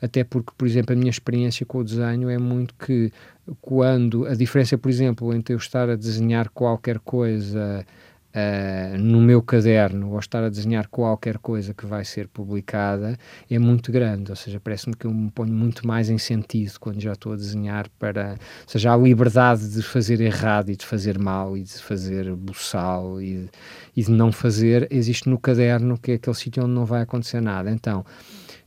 até 0.00 0.24
porque, 0.24 0.52
por 0.56 0.66
exemplo, 0.66 0.94
a 0.94 0.96
minha 0.96 1.10
experiência 1.10 1.66
com 1.66 1.78
o 1.78 1.84
desenho 1.84 2.28
é 2.28 2.38
muito 2.38 2.74
que 2.74 3.12
quando 3.60 4.26
a 4.26 4.34
diferença, 4.34 4.78
por 4.78 4.88
exemplo, 4.88 5.34
entre 5.34 5.54
eu 5.54 5.58
estar 5.58 5.88
a 5.88 5.96
desenhar 5.96 6.48
qualquer 6.50 6.98
coisa 7.00 7.84
uh, 8.30 8.98
no 8.98 9.20
meu 9.20 9.42
caderno 9.42 10.12
ou 10.12 10.18
estar 10.18 10.42
a 10.42 10.48
desenhar 10.48 10.88
qualquer 10.88 11.38
coisa 11.38 11.74
que 11.74 11.86
vai 11.86 12.04
ser 12.04 12.28
publicada 12.28 13.18
é 13.50 13.58
muito 13.58 13.90
grande, 13.92 14.30
ou 14.30 14.36
seja, 14.36 14.60
parece-me 14.60 14.94
que 14.94 15.06
eu 15.06 15.12
me 15.12 15.30
ponho 15.30 15.52
muito 15.52 15.86
mais 15.86 16.08
em 16.08 16.18
sentido 16.18 16.78
quando 16.78 17.00
já 17.00 17.12
estou 17.12 17.32
a 17.32 17.36
desenhar 17.36 17.88
para, 17.98 18.32
ou 18.62 18.68
seja, 18.68 18.92
a 18.92 18.96
liberdade 18.96 19.68
de 19.68 19.82
fazer 19.82 20.20
errado 20.20 20.70
e 20.70 20.76
de 20.76 20.86
fazer 20.86 21.18
mal 21.18 21.56
e 21.56 21.62
de 21.62 21.78
fazer 21.78 22.34
buçal 22.34 23.20
e, 23.20 23.48
e 23.96 24.02
de 24.02 24.10
não 24.10 24.32
fazer 24.32 24.86
existe 24.90 25.28
no 25.28 25.38
caderno 25.38 25.98
que 25.98 26.12
é 26.12 26.14
aquele 26.14 26.36
sítio 26.36 26.64
onde 26.64 26.72
não 26.72 26.84
vai 26.84 27.02
acontecer 27.02 27.40
nada, 27.40 27.70
então 27.70 28.04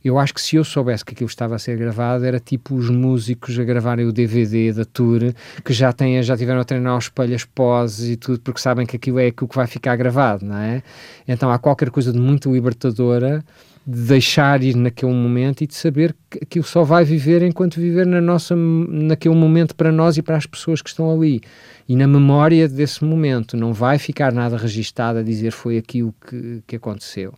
eu 0.04 0.18
acho 0.18 0.34
que 0.34 0.40
se 0.40 0.56
eu 0.56 0.64
soubesse 0.64 1.04
que 1.04 1.14
aquilo 1.14 1.28
estava 1.28 1.54
a 1.54 1.58
ser 1.58 1.78
gravado, 1.78 2.24
era 2.24 2.38
tipo 2.38 2.74
os 2.74 2.90
músicos 2.90 3.58
a 3.58 3.64
gravarem 3.64 4.04
o 4.04 4.12
DVD 4.12 4.72
da 4.72 4.84
tour, 4.84 5.32
que 5.64 5.72
já, 5.72 5.92
têm, 5.92 6.22
já 6.22 6.36
tiveram 6.36 6.60
a 6.60 6.64
treinar 6.64 6.98
os 6.98 7.04
espelhos 7.04 7.44
poses 7.46 8.10
e 8.10 8.16
tudo, 8.16 8.40
porque 8.40 8.60
sabem 8.60 8.84
que 8.84 8.96
aquilo 8.96 9.18
é 9.18 9.28
aquilo 9.28 9.48
que 9.48 9.56
vai 9.56 9.66
ficar 9.66 9.96
gravado, 9.96 10.44
não 10.44 10.58
é? 10.58 10.82
Então 11.26 11.50
há 11.50 11.58
qualquer 11.58 11.90
coisa 11.90 12.12
de 12.12 12.18
muito 12.18 12.52
libertadora 12.52 13.42
de 13.86 14.00
deixar 14.00 14.62
ir 14.62 14.76
naquele 14.76 15.12
momento 15.12 15.62
e 15.62 15.66
de 15.66 15.74
saber 15.74 16.14
que 16.30 16.38
aquilo 16.42 16.64
só 16.64 16.82
vai 16.82 17.04
viver 17.04 17.42
enquanto 17.42 17.76
viver 17.76 18.06
na 18.06 18.20
nossa, 18.20 18.56
naquele 18.56 19.34
momento 19.34 19.74
para 19.74 19.92
nós 19.92 20.16
e 20.16 20.22
para 20.22 20.36
as 20.36 20.46
pessoas 20.46 20.80
que 20.80 20.88
estão 20.88 21.10
ali. 21.10 21.42
E 21.86 21.94
na 21.94 22.06
memória 22.06 22.66
desse 22.66 23.04
momento 23.04 23.56
não 23.56 23.74
vai 23.74 23.98
ficar 23.98 24.32
nada 24.32 24.56
registado 24.56 25.18
a 25.18 25.22
dizer 25.22 25.50
foi 25.50 25.76
aquilo 25.76 26.14
que, 26.26 26.62
que 26.66 26.76
aconteceu. 26.76 27.34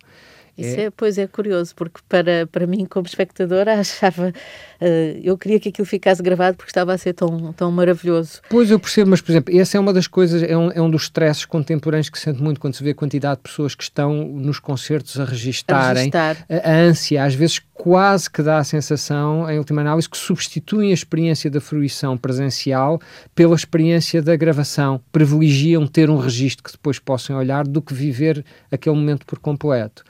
Isso 0.57 0.81
é, 0.81 0.85
é, 0.85 0.91
pois 0.91 1.19
é 1.19 1.27
curioso, 1.27 1.75
porque 1.75 2.01
para, 2.09 2.47
para 2.47 2.67
mim, 2.67 2.87
como 2.87 3.07
espectadora, 3.07 3.75
achava. 3.81 4.33
Uh, 4.81 5.21
eu 5.23 5.37
queria 5.37 5.61
que 5.61 5.69
aquilo 5.69 5.87
ficasse 5.87 6.23
gravado 6.23 6.57
porque 6.57 6.71
estava 6.71 6.93
a 6.93 6.99
ser 6.99 7.13
tão, 7.13 7.53
tão 7.53 7.71
maravilhoso. 7.71 8.41
Pois 8.49 8.71
eu 8.71 8.79
percebo, 8.79 9.11
mas, 9.11 9.21
por 9.21 9.33
exemplo, 9.33 9.59
essa 9.59 9.77
é 9.77 9.81
uma 9.81 9.93
das 9.93 10.07
coisas, 10.07 10.43
é 10.43 10.57
um, 10.57 10.71
é 10.71 10.81
um 10.81 10.91
dos 10.91 11.05
stresses 11.05 11.45
contemporâneos 11.45 12.09
que 12.09 12.19
se 12.19 12.25
sente 12.25 12.43
muito 12.43 12.61
quando 12.61 12.75
se 12.75 12.83
vê 12.83 12.91
a 12.91 12.95
quantidade 12.95 13.37
de 13.37 13.43
pessoas 13.43 13.75
que 13.75 13.83
estão 13.83 14.13
nos 14.27 14.59
concertos 14.59 15.19
a 15.19 15.25
registarem. 15.25 16.11
A, 16.13 16.29
registar. 16.29 16.47
a, 16.49 16.71
a 16.71 16.75
ânsia, 16.75 17.25
às 17.25 17.35
vezes 17.35 17.61
quase 17.77 18.31
que 18.31 18.43
dá 18.43 18.59
a 18.59 18.65
sensação, 18.65 19.49
em 19.51 19.59
última 19.59 19.83
análise, 19.83 20.09
que 20.09 20.17
substituem 20.17 20.91
a 20.91 20.95
experiência 20.95 21.51
da 21.51 21.61
fruição 21.61 22.17
presencial 22.17 23.01
pela 23.35 23.55
experiência 23.55 24.23
da 24.23 24.35
gravação. 24.35 25.01
Privilegiam 25.13 25.87
ter 25.87 26.11
um 26.11 26.19
registro 26.19 26.65
que 26.65 26.73
depois 26.73 26.99
possam 26.99 27.37
olhar 27.37 27.67
do 27.67 27.83
que 27.83 27.95
viver 27.95 28.45
aquele 28.71 28.97
momento 28.97 29.27
por 29.27 29.39
completo. 29.39 30.03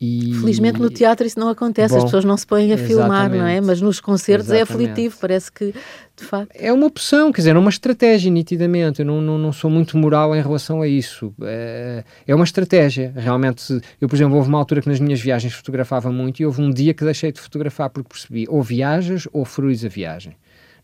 E... 0.00 0.34
Felizmente 0.40 0.78
no 0.78 0.90
teatro 0.90 1.26
isso 1.26 1.40
não 1.40 1.48
acontece, 1.48 1.92
Bom, 1.94 1.98
as 1.98 2.04
pessoas 2.04 2.24
não 2.24 2.36
se 2.36 2.46
põem 2.46 2.70
a 2.72 2.76
filmar, 2.76 3.30
não 3.30 3.46
é? 3.46 3.60
Mas 3.62 3.80
nos 3.80 3.98
concertos 3.98 4.50
é 4.50 4.56
exatamente. 4.56 4.88
é 4.88 4.92
aflitivo, 4.92 5.16
parece 5.18 5.50
que 5.50 5.74
de 6.16 6.24
facto. 6.24 6.50
É 6.54 6.70
uma 6.72 6.86
opção, 6.86 7.32
quer 7.32 7.40
dizer, 7.40 7.56
é 7.56 7.58
uma 7.58 7.70
estratégia, 7.70 8.30
nitidamente. 8.30 9.00
Eu 9.00 9.06
não, 9.06 9.22
não, 9.22 9.38
não 9.38 9.52
sou 9.52 9.70
muito 9.70 9.96
moral 9.96 10.36
em 10.36 10.42
relação 10.42 10.82
a 10.82 10.88
isso. 10.88 11.32
É, 11.42 12.04
é 12.26 12.34
uma 12.34 12.44
estratégia. 12.44 13.12
Realmente, 13.16 13.80
eu, 14.00 14.08
por 14.08 14.16
exemplo, 14.16 14.36
houve 14.36 14.48
uma 14.48 14.58
altura 14.58 14.82
que 14.82 14.88
nas 14.88 15.00
minhas 15.00 15.20
viagens 15.20 15.54
fotografava 15.54 16.12
muito 16.12 16.40
e 16.40 16.46
houve 16.46 16.60
um 16.60 16.70
dia 16.70 16.92
que 16.92 17.04
deixei 17.04 17.32
de 17.32 17.40
fotografar 17.40 17.88
porque 17.88 18.08
percebi 18.08 18.46
ou 18.48 18.62
viajas 18.62 19.26
ou 19.32 19.44
fruis 19.44 19.84
a 19.84 19.88
viagem 19.88 20.36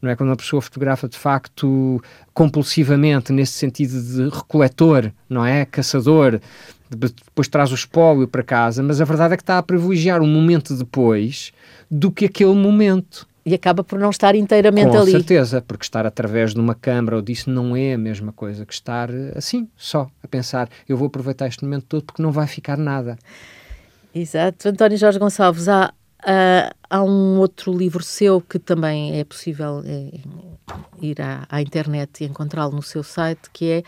não 0.03 0.11
é? 0.11 0.16
Quando 0.16 0.31
uma 0.31 0.37
pessoa 0.37 0.61
fotografa 0.61 1.09
de 1.09 1.16
facto 1.16 2.03
compulsivamente, 2.35 3.33
nesse 3.33 3.53
sentido 3.53 4.03
de 4.03 4.35
recoletor, 4.35 5.12
não 5.31 5.46
é? 5.46 5.64
Caçador, 5.64 6.40
depois 6.96 7.48
traz 7.48 7.72
o 7.72 7.74
espólio 7.74 8.28
para 8.28 8.42
casa, 8.42 8.83
mas 8.83 9.00
a 9.00 9.05
verdade 9.05 9.35
é 9.35 9.37
que 9.37 9.42
está 9.42 9.59
a 9.59 9.62
privilegiar 9.62 10.20
um 10.20 10.26
momento 10.26 10.74
depois 10.76 11.52
do 11.90 12.11
que 12.11 12.26
aquele 12.26 12.55
momento. 12.55 13.26
E 13.44 13.55
acaba 13.55 13.83
por 13.83 13.98
não 13.98 14.11
estar 14.11 14.37
inteiramente 14.37 14.90
Com 14.90 14.98
ali. 14.98 15.12
Com 15.12 15.18
certeza, 15.18 15.61
porque 15.61 15.85
estar 15.85 16.07
através 16.07 16.55
de 16.55 16.61
uma 16.61 16.74
câmara 16.74 17.16
ou 17.16 17.22
disso 17.22 17.50
não 17.50 17.74
é 17.74 17.94
a 17.94 17.98
mesma 17.98 18.33
coisa 18.33 18.64
que 18.64 18.72
estar 18.72 19.11
assim, 19.35 19.68
só, 19.76 20.09
a 20.22 20.28
pensar, 20.28 20.68
eu 20.88 20.96
vou 20.96 21.09
aproveitar 21.09 21.48
este 21.48 21.64
momento 21.64 21.87
todo 21.88 22.05
porque 22.05 22.22
não 22.22 22.31
vai 22.31 22.46
ficar 22.46 22.78
nada. 22.78 23.18
Exato. 24.14 24.68
António 24.68 24.96
Jorge 24.96 25.18
Gonçalves, 25.18 25.68
há, 25.68 25.92
Uh, 26.22 26.70
há 26.88 27.02
um 27.02 27.38
outro 27.38 27.76
livro 27.76 28.00
seu 28.00 28.40
que 28.40 28.57
também 28.57 29.18
é 29.18 29.24
possível 29.24 29.83
é, 29.85 30.20
ir 31.00 31.20
à, 31.20 31.44
à, 31.50 31.61
internet 31.61 32.22
e 32.22 32.28
encontrá-lo 32.28 32.76
no 32.76 32.83
seu 32.83 33.02
site, 33.02 33.50
que 33.52 33.68
é 33.68 33.83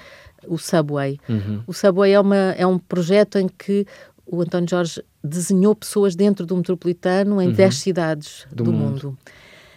o 0.49 0.59
Subway. 0.59 1.19
Uhum. 1.29 1.63
O 1.67 1.73
Subway 1.73 2.13
é, 2.13 2.21
uma, 2.21 2.37
é 2.37 2.67
um 2.67 2.79
projeto 2.79 3.39
em 3.39 3.49
que 3.49 3.87
o 4.27 4.41
António 4.41 4.69
Jorge 4.69 5.03
desenhou 5.23 5.75
pessoas 5.75 6.15
dentro 6.15 6.45
do 6.45 6.57
metropolitano 6.57 7.41
em 7.41 7.49
uhum. 7.49 7.55
10 7.55 7.75
cidades 7.77 8.47
do, 8.51 8.65
do 8.65 8.73
mundo. 8.73 8.91
mundo. 8.91 9.19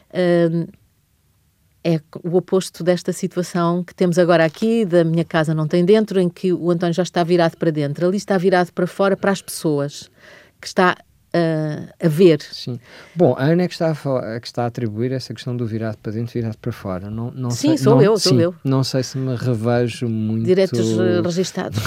Uh, 0.10 0.68
é 1.84 2.02
o 2.22 2.36
oposto 2.36 2.84
desta 2.84 3.14
situação 3.14 3.82
que 3.82 3.96
temos 3.96 4.20
agora 4.20 4.44
aqui, 4.44 4.84
da 4.84 5.06
minha 5.06 5.24
casa 5.24 5.54
não 5.54 5.68
tem 5.68 5.86
dentro, 5.86 6.20
em 6.20 6.28
que 6.28 6.52
o 6.52 6.70
António 6.70 6.94
já 6.94 7.04
está 7.04 7.24
virado 7.24 7.56
para 7.56 7.72
dentro. 7.72 8.06
Ali 8.06 8.18
está 8.18 8.38
virado 8.38 8.74
para 8.74 8.86
fora, 8.86 9.16
para 9.16 9.32
as 9.32 9.42
pessoas, 9.42 10.12
que 10.60 10.68
está 10.68 10.98
a, 11.34 12.06
a 12.06 12.08
ver. 12.08 12.42
Sim. 12.42 12.80
Bom, 13.16 13.36
a 13.38 13.44
Ana 13.44 13.64
é 13.64 13.68
que 13.68 13.74
está 13.74 13.92
a, 13.92 14.40
que 14.40 14.48
está 14.48 14.64
a 14.64 14.68
atribuir 14.68 15.12
essa 15.12 15.34
questão 15.34 15.56
do 15.56 15.66
virado 15.66 15.98
para 15.98 16.12
dentro, 16.12 16.34
virado 16.34 16.58
para 16.58 16.72
fora. 16.72 17.10
Não, 17.10 17.32
não 17.32 17.52
sim, 17.52 17.70
sei, 17.70 17.78
sou 17.78 17.96
não, 17.96 18.02
eu, 18.02 18.18
sou 18.18 18.34
sim, 18.34 18.42
eu. 18.42 18.56
Não 18.64 18.84
sei 18.84 19.04
se 19.04 19.18
me 19.18 19.36
revejo 19.36 20.08
muito. 20.08 20.46
Diretos 20.46 20.80
uh, 20.80 21.22
registados. 21.24 21.80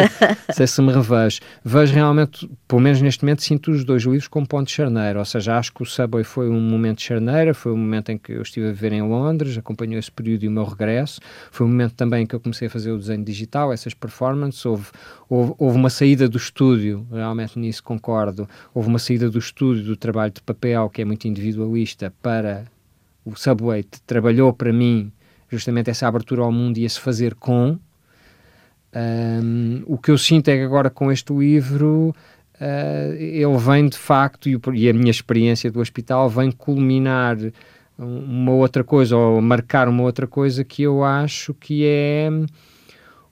sei 0.54 0.66
se 0.66 0.80
me 0.80 0.92
revejo. 0.92 1.40
Vejo 1.64 1.94
realmente, 1.94 2.50
pelo 2.66 2.80
menos 2.80 3.00
neste 3.02 3.24
momento, 3.24 3.42
sinto 3.42 3.70
os 3.70 3.84
dois 3.84 4.02
livros 4.02 4.28
como 4.28 4.46
ponto 4.46 4.66
de 4.66 4.72
charneira. 4.72 5.18
Ou 5.18 5.24
seja, 5.24 5.58
acho 5.58 5.72
que 5.72 5.82
o 5.82 5.86
Subway 5.86 6.24
foi 6.24 6.48
um 6.48 6.60
momento 6.60 6.98
de 6.98 7.04
charneira, 7.04 7.52
foi 7.52 7.72
um 7.72 7.76
momento 7.76 8.10
em 8.10 8.18
que 8.18 8.32
eu 8.32 8.42
estive 8.42 8.68
a 8.68 8.72
viver 8.72 8.92
em 8.92 9.02
Londres, 9.02 9.58
acompanhou 9.58 9.98
esse 9.98 10.10
período 10.10 10.44
e 10.44 10.48
o 10.48 10.50
meu 10.50 10.64
regresso. 10.64 11.20
Foi 11.50 11.66
um 11.66 11.70
momento 11.70 11.94
também 11.94 12.22
em 12.22 12.26
que 12.26 12.34
eu 12.34 12.40
comecei 12.40 12.68
a 12.68 12.70
fazer 12.70 12.90
o 12.92 12.98
desenho 12.98 13.24
digital, 13.24 13.72
essas 13.72 13.92
performances. 13.92 14.64
Houve, 14.64 14.86
houve, 15.28 15.54
houve 15.58 15.76
uma 15.76 15.90
saída 15.90 16.28
do 16.28 16.38
estúdio, 16.38 17.06
realmente 17.12 17.58
nisso 17.58 17.82
concordo. 17.82 18.48
Houve 18.74 18.85
uma 18.88 18.98
saída 18.98 19.30
do 19.30 19.38
estúdio 19.38 19.84
do 19.84 19.96
trabalho 19.96 20.32
de 20.32 20.42
papel, 20.42 20.88
que 20.90 21.02
é 21.02 21.04
muito 21.04 21.26
individualista, 21.26 22.12
para 22.22 22.64
o 23.24 23.34
Subway, 23.34 23.84
trabalhou 24.06 24.52
para 24.52 24.72
mim 24.72 25.12
justamente 25.48 25.90
essa 25.90 26.06
abertura 26.06 26.42
ao 26.42 26.52
mundo 26.52 26.78
e 26.78 26.84
esse 26.84 27.00
fazer 27.00 27.34
com. 27.34 27.78
Um, 28.94 29.82
o 29.86 29.98
que 29.98 30.10
eu 30.10 30.16
sinto 30.16 30.48
é 30.48 30.56
que 30.56 30.62
agora 30.62 30.88
com 30.88 31.12
este 31.12 31.32
livro 31.32 32.14
uh, 32.54 33.12
ele 33.14 33.58
vem 33.58 33.88
de 33.88 33.98
facto, 33.98 34.48
e, 34.48 34.58
e, 34.74 34.88
a 34.88 34.92
minha 34.92 35.10
experiência 35.10 35.70
do 35.70 35.80
hospital 35.80 36.30
vem 36.30 36.50
culminar 36.50 37.36
uma 37.98 38.52
outra 38.52 38.84
coisa, 38.84 39.16
ou 39.16 39.40
marcar 39.40 39.88
uma 39.88 40.02
outra 40.02 40.26
coisa 40.26 40.64
que 40.64 40.82
eu 40.82 41.04
acho 41.04 41.52
que 41.54 41.84
é 41.84 42.30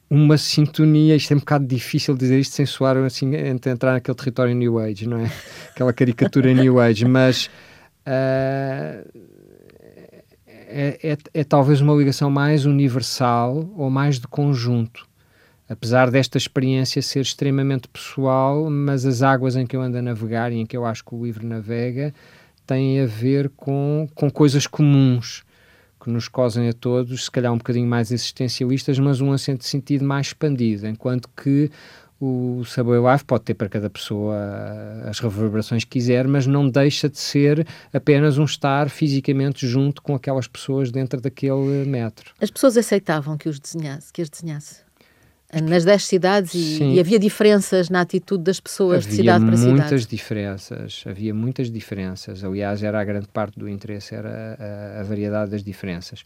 uma 0.08 0.36
sintonia, 0.36 1.16
isto 1.16 1.32
é 1.32 1.36
um 1.36 1.40
bocado 1.40 1.66
difícil 1.66 2.14
dizer 2.14 2.38
isto 2.38 2.54
sem 2.54 2.66
soar 2.66 2.96
assim, 2.98 3.34
entrar 3.34 3.92
naquele 3.92 4.16
território 4.16 4.54
New 4.54 4.78
Age, 4.78 5.08
não 5.08 5.18
é? 5.18 5.30
Aquela 5.70 5.92
caricatura 5.92 6.52
New 6.52 6.80
Age, 6.80 7.04
mas 7.06 7.46
uh, 8.06 9.08
é, 10.76 10.98
é, 11.02 11.18
é, 11.32 11.44
talvez 11.44 11.80
uma 11.80 11.94
ligação 11.94 12.30
mais 12.30 12.66
universal 12.66 13.72
ou 13.76 13.88
mais 13.90 14.18
de 14.18 14.26
conjunto. 14.26 15.06
Apesar 15.68 16.10
desta 16.10 16.36
experiência 16.36 17.00
ser 17.00 17.20
extremamente 17.20 17.88
pessoal, 17.88 18.68
mas 18.68 19.06
as 19.06 19.22
águas 19.22 19.56
em 19.56 19.66
que 19.66 19.74
eu 19.74 19.80
ando 19.80 19.96
a 19.96 20.02
navegar 20.02 20.52
e 20.52 20.56
em 20.56 20.66
que 20.66 20.76
eu 20.76 20.84
acho 20.84 21.04
que 21.04 21.14
o 21.14 21.24
livro 21.24 21.46
navega 21.46 22.12
têm 22.66 23.00
a 23.00 23.06
ver 23.06 23.48
com, 23.50 24.06
com 24.14 24.30
coisas 24.30 24.66
comuns 24.66 25.42
que 26.04 26.10
nos 26.10 26.28
cosem 26.28 26.68
a 26.68 26.72
todos, 26.72 27.24
se 27.24 27.30
calhar 27.30 27.52
um 27.52 27.58
bocadinho 27.58 27.88
mais 27.88 28.12
existencialistas, 28.12 28.98
mas 28.98 29.20
um 29.20 29.32
assento 29.32 29.60
de 29.60 29.66
sentido 29.66 30.04
mais 30.04 30.28
expandido, 30.28 30.86
enquanto 30.86 31.28
que 31.36 31.70
o 32.20 32.62
Subway 32.64 33.00
Life 33.12 33.24
pode 33.24 33.44
ter 33.44 33.54
para 33.54 33.68
cada 33.68 33.90
pessoa 33.90 34.36
as 35.04 35.18
reverberações 35.18 35.84
que 35.84 35.90
quiser, 35.90 36.26
mas 36.28 36.46
não 36.46 36.68
deixa 36.68 37.08
de 37.08 37.18
ser 37.18 37.66
apenas 37.92 38.38
um 38.38 38.44
estar 38.44 38.88
fisicamente 38.88 39.66
junto 39.66 40.00
com 40.00 40.14
aquelas 40.14 40.46
pessoas 40.46 40.90
dentro 40.90 41.20
daquele 41.20 41.84
metro. 41.86 42.32
As 42.40 42.50
pessoas 42.50 42.76
aceitavam 42.76 43.36
que 43.36 43.48
os 43.48 43.58
desenhasse, 43.58 44.12
que 44.12 44.22
as 44.22 44.30
desenhasse? 44.30 44.83
Nas 45.62 45.84
10 45.84 46.04
cidades 46.04 46.54
e, 46.54 46.82
e, 46.94 47.00
havia 47.00 47.18
diferenças 47.18 47.88
na 47.88 48.00
atitude 48.00 48.44
das 48.44 48.60
pessoas 48.60 49.04
havia 49.04 49.10
de 49.10 49.16
cidade 49.16 49.44
para 49.44 49.56
cidade? 49.56 49.72
Havia 49.72 49.82
muitas 49.82 50.06
diferenças, 50.06 51.04
havia 51.06 51.34
muitas 51.34 51.70
diferenças. 51.70 52.44
Aliás, 52.44 52.82
era 52.82 53.00
a 53.00 53.04
grande 53.04 53.28
parte 53.28 53.58
do 53.58 53.68
interesse, 53.68 54.14
era 54.14 54.56
a, 54.58 55.00
a 55.00 55.02
variedade 55.04 55.50
das 55.50 55.62
diferenças. 55.62 56.24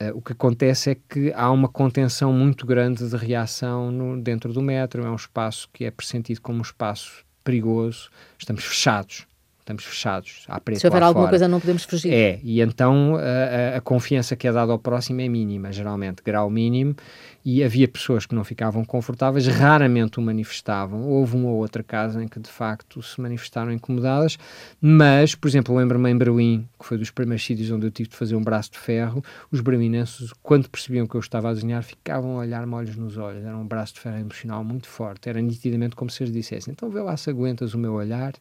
Uh, 0.00 0.16
o 0.16 0.22
que 0.22 0.32
acontece 0.32 0.90
é 0.90 0.94
que 0.94 1.32
há 1.34 1.50
uma 1.50 1.68
contenção 1.68 2.32
muito 2.32 2.64
grande 2.64 3.08
de 3.08 3.16
reação 3.16 3.90
no, 3.90 4.20
dentro 4.20 4.52
do 4.52 4.62
metro. 4.62 5.04
É 5.04 5.10
um 5.10 5.16
espaço 5.16 5.68
que 5.72 5.84
é 5.84 5.90
pressentido 5.90 6.40
como 6.40 6.58
um 6.58 6.62
espaço 6.62 7.24
perigoso. 7.42 8.10
Estamos 8.38 8.62
fechados. 8.66 9.26
Estamos 9.68 9.84
fechados. 9.84 10.46
À 10.48 10.58
Se 10.74 10.86
houver 10.86 11.02
alguma 11.02 11.26
fora. 11.26 11.30
coisa, 11.30 11.46
não 11.46 11.60
podemos 11.60 11.84
fugir. 11.84 12.10
É, 12.10 12.40
e 12.42 12.62
então 12.62 13.16
a, 13.16 13.76
a, 13.76 13.80
confiança 13.82 14.34
que 14.34 14.48
é 14.48 14.52
dada 14.52 14.72
ao 14.72 14.78
próximo 14.78 15.20
é 15.20 15.28
mínima, 15.28 15.70
geralmente, 15.70 16.22
grau 16.24 16.48
mínimo 16.48 16.96
e 17.44 17.62
havia 17.62 17.86
pessoas 17.86 18.24
que 18.24 18.34
não 18.34 18.44
ficavam 18.44 18.82
confortáveis, 18.82 19.46
raramente 19.46 20.18
o 20.18 20.22
manifestavam. 20.22 21.02
Houve 21.02 21.36
uma 21.36 21.50
ou 21.50 21.56
outra 21.56 21.82
casa 21.82 22.24
em 22.24 22.28
que 22.28 22.40
de 22.40 22.48
facto 22.48 23.02
se 23.02 23.20
manifestaram 23.20 23.70
incomodadas, 23.70 24.38
mas, 24.80 25.34
por 25.34 25.48
exemplo, 25.48 25.76
lembro-me 25.76 26.10
em 26.10 26.16
Berlim, 26.16 26.66
que 26.78 26.86
foi 26.86 26.96
dos 26.96 27.10
primeiros 27.10 27.44
sítios 27.44 27.70
onde 27.70 27.86
eu 27.86 27.90
tive 27.90 28.08
de 28.08 28.16
fazer 28.16 28.36
um 28.36 28.42
braço 28.42 28.72
de 28.72 28.78
ferro, 28.78 29.22
os 29.52 29.60
berlinenses, 29.60 30.32
quando 30.42 30.66
percebiam 30.70 31.06
que 31.06 31.14
eu 31.14 31.20
estava 31.20 31.50
a 31.50 31.52
desenhar, 31.52 31.82
ficavam 31.82 32.36
a 32.36 32.38
olhar-me 32.38 32.74
olhos 32.74 32.96
nos 32.96 33.18
olhos. 33.18 33.44
Era 33.44 33.56
um 33.56 33.66
braço 33.66 33.94
de 33.94 34.00
ferro 34.00 34.18
emocional 34.18 34.64
muito 34.64 34.88
forte. 34.88 35.28
Era 35.28 35.42
nitidamente 35.42 35.94
como 35.94 36.10
se 36.10 36.22
eles 36.22 36.32
dissessem: 36.32 36.72
então 36.72 36.88
vê 36.88 37.00
lá 37.02 37.14
se 37.18 37.28
aguentas 37.28 37.74
o 37.74 37.78
meu 37.78 37.92
olhar 37.92 38.32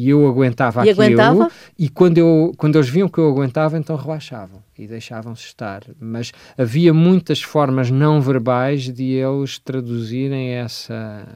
e 0.00 0.08
eu 0.08 0.26
aguentava 0.26 0.86
e 0.86 0.90
aquilo 0.90 1.04
aguentava? 1.04 1.50
e 1.78 1.88
quando, 1.90 2.16
eu, 2.16 2.54
quando 2.56 2.76
eles 2.76 2.88
viam 2.88 3.06
que 3.06 3.18
eu 3.18 3.28
aguentava, 3.28 3.76
então 3.76 3.96
relaxavam 3.96 4.62
e 4.78 4.86
deixavam-se 4.86 5.44
estar. 5.44 5.82
Mas 6.00 6.32
havia 6.56 6.94
muitas 6.94 7.42
formas 7.42 7.90
não 7.90 8.18
verbais 8.18 8.84
de 8.84 9.04
eles 9.12 9.58
traduzirem 9.58 10.52
essa. 10.52 11.26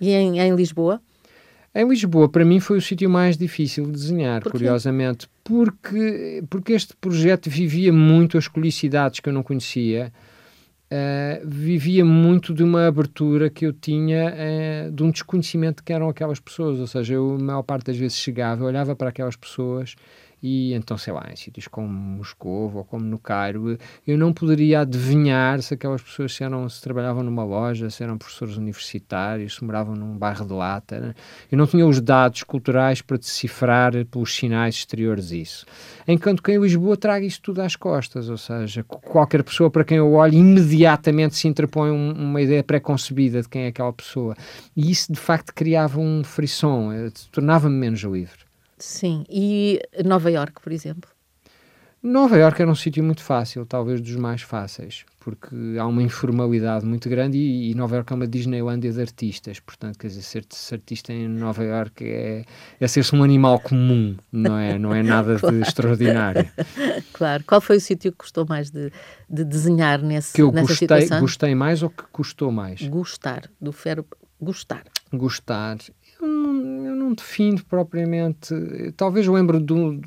E 0.00 0.12
em, 0.12 0.38
em 0.40 0.54
Lisboa? 0.54 0.98
Em 1.74 1.86
Lisboa, 1.86 2.26
para 2.26 2.42
mim, 2.42 2.58
foi 2.58 2.78
o 2.78 2.82
sítio 2.82 3.08
mais 3.10 3.36
difícil 3.36 3.84
de 3.84 3.92
desenhar, 3.92 4.42
curiosamente, 4.42 5.28
porque, 5.44 6.42
porque 6.48 6.72
este 6.72 6.96
projeto 6.96 7.50
vivia 7.50 7.92
muito 7.92 8.38
as 8.38 8.48
colicidades 8.48 9.20
que 9.20 9.28
eu 9.28 9.32
não 9.32 9.42
conhecia 9.42 10.10
uh, 10.92 11.46
vivia 11.46 12.04
muito 12.04 12.52
de 12.52 12.62
uma 12.62 12.86
abertura 12.86 13.48
que 13.48 13.66
eu 13.66 13.72
tinha 13.72 14.34
uh, 14.34 14.92
de 14.92 15.02
um 15.02 15.10
desconhecimento 15.10 15.76
de 15.76 15.82
que 15.84 15.92
eram 15.92 16.08
aquelas 16.08 16.40
pessoas. 16.40 16.78
Ou 16.80 16.86
seja, 16.86 17.14
eu, 17.14 17.36
a 17.38 17.42
maior 17.42 17.62
parte 17.62 17.86
das 17.86 17.96
vezes 17.96 18.18
chegava, 18.18 18.64
olhava 18.64 18.94
para 18.96 19.10
aquelas 19.10 19.36
pessoas 19.36 19.94
e 20.42 20.72
então, 20.72 20.96
sei 20.96 21.12
lá, 21.12 21.26
em 21.30 21.36
sítios 21.36 21.68
como 21.68 21.88
Moscou 21.88 22.72
ou 22.74 22.84
como 22.84 23.04
no 23.04 23.18
Cairo, 23.18 23.76
eu 24.06 24.16
não 24.16 24.32
poderia 24.32 24.80
adivinhar 24.80 25.60
se 25.62 25.74
aquelas 25.74 26.00
pessoas 26.00 26.34
se, 26.34 26.42
eram, 26.42 26.68
se 26.68 26.80
trabalhavam 26.80 27.22
numa 27.22 27.44
loja, 27.44 27.90
se 27.90 28.02
eram 28.02 28.16
professores 28.16 28.56
universitários, 28.56 29.56
se 29.56 29.64
moravam 29.64 29.94
num 29.94 30.16
bairro 30.16 30.46
de 30.46 30.52
lata. 30.52 30.98
Né? 30.98 31.14
Eu 31.52 31.58
não 31.58 31.66
tinha 31.66 31.86
os 31.86 32.00
dados 32.00 32.42
culturais 32.42 33.02
para 33.02 33.18
decifrar 33.18 33.92
pelos 34.06 34.34
sinais 34.34 34.76
exteriores 34.76 35.30
isso. 35.30 35.66
Enquanto 36.08 36.42
que 36.42 36.52
em 36.52 36.58
Lisboa 36.58 36.96
traga 36.96 37.26
isso 37.26 37.40
tudo 37.42 37.60
às 37.60 37.76
costas, 37.76 38.28
ou 38.28 38.38
seja, 38.38 38.82
qualquer 38.82 39.42
pessoa 39.42 39.70
para 39.70 39.84
quem 39.84 39.98
eu 39.98 40.12
olho 40.14 40.34
imediatamente 40.34 41.36
se 41.36 41.48
interpõe 41.48 41.90
um, 41.90 42.12
uma 42.12 42.40
ideia 42.40 42.64
pré-concebida 42.64 43.42
de 43.42 43.48
quem 43.48 43.64
é 43.64 43.66
aquela 43.68 43.92
pessoa. 43.92 44.34
E 44.74 44.90
isso 44.90 45.12
de 45.12 45.20
facto 45.20 45.54
criava 45.54 46.00
um 46.00 46.24
frisson, 46.24 46.92
eh, 46.92 47.10
tornava-me 47.30 47.76
menos 47.76 48.00
livre. 48.00 48.49
Sim, 48.80 49.24
e 49.28 49.80
Nova 50.04 50.30
York, 50.30 50.60
por 50.60 50.72
exemplo? 50.72 51.10
Nova 52.02 52.38
York 52.38 52.62
era 52.62 52.70
um 52.70 52.74
sítio 52.74 53.04
muito 53.04 53.22
fácil, 53.22 53.66
talvez 53.66 54.00
dos 54.00 54.16
mais 54.16 54.40
fáceis, 54.40 55.04
porque 55.20 55.54
há 55.78 55.86
uma 55.86 56.02
informalidade 56.02 56.86
muito 56.86 57.10
grande 57.10 57.36
e, 57.36 57.70
e 57.70 57.74
Nova 57.74 57.96
York 57.96 58.10
é 58.10 58.16
uma 58.16 58.26
Disneylândia 58.26 58.90
de 58.90 58.98
artistas, 58.98 59.60
portanto, 59.60 59.98
quer 59.98 60.06
dizer, 60.06 60.22
ser-se 60.22 60.74
artista 60.74 61.12
em 61.12 61.28
Nova 61.28 61.62
York 61.62 62.02
é, 62.02 62.46
é 62.80 62.88
ser-se 62.88 63.14
um 63.14 63.22
animal 63.22 63.60
comum, 63.60 64.16
não 64.32 64.56
é, 64.56 64.78
não 64.78 64.94
é 64.94 65.02
nada 65.02 65.36
claro. 65.38 65.56
de 65.56 65.62
extraordinário. 65.62 66.48
Claro. 67.12 67.44
Qual 67.46 67.60
foi 67.60 67.76
o 67.76 67.80
sítio 67.80 68.12
que 68.12 68.18
gostou 68.18 68.46
mais 68.48 68.70
de, 68.70 68.90
de 69.28 69.44
desenhar 69.44 70.00
nesse, 70.00 70.32
que 70.32 70.40
eu 70.40 70.50
nessa 70.50 70.68
gostei, 70.68 70.76
situação? 70.76 71.20
Gostei 71.20 71.54
mais 71.54 71.82
ou 71.82 71.90
que 71.90 72.04
custou 72.10 72.50
mais? 72.50 72.80
Gostar, 72.80 73.42
do 73.60 73.72
verbo 73.72 74.08
gostar. 74.40 74.84
Gostar 75.12 75.76
não, 77.10 77.14
defino 77.14 77.62
propriamente. 77.64 78.54
Talvez 78.96 79.26
lembro 79.26 79.60
do, 79.60 80.00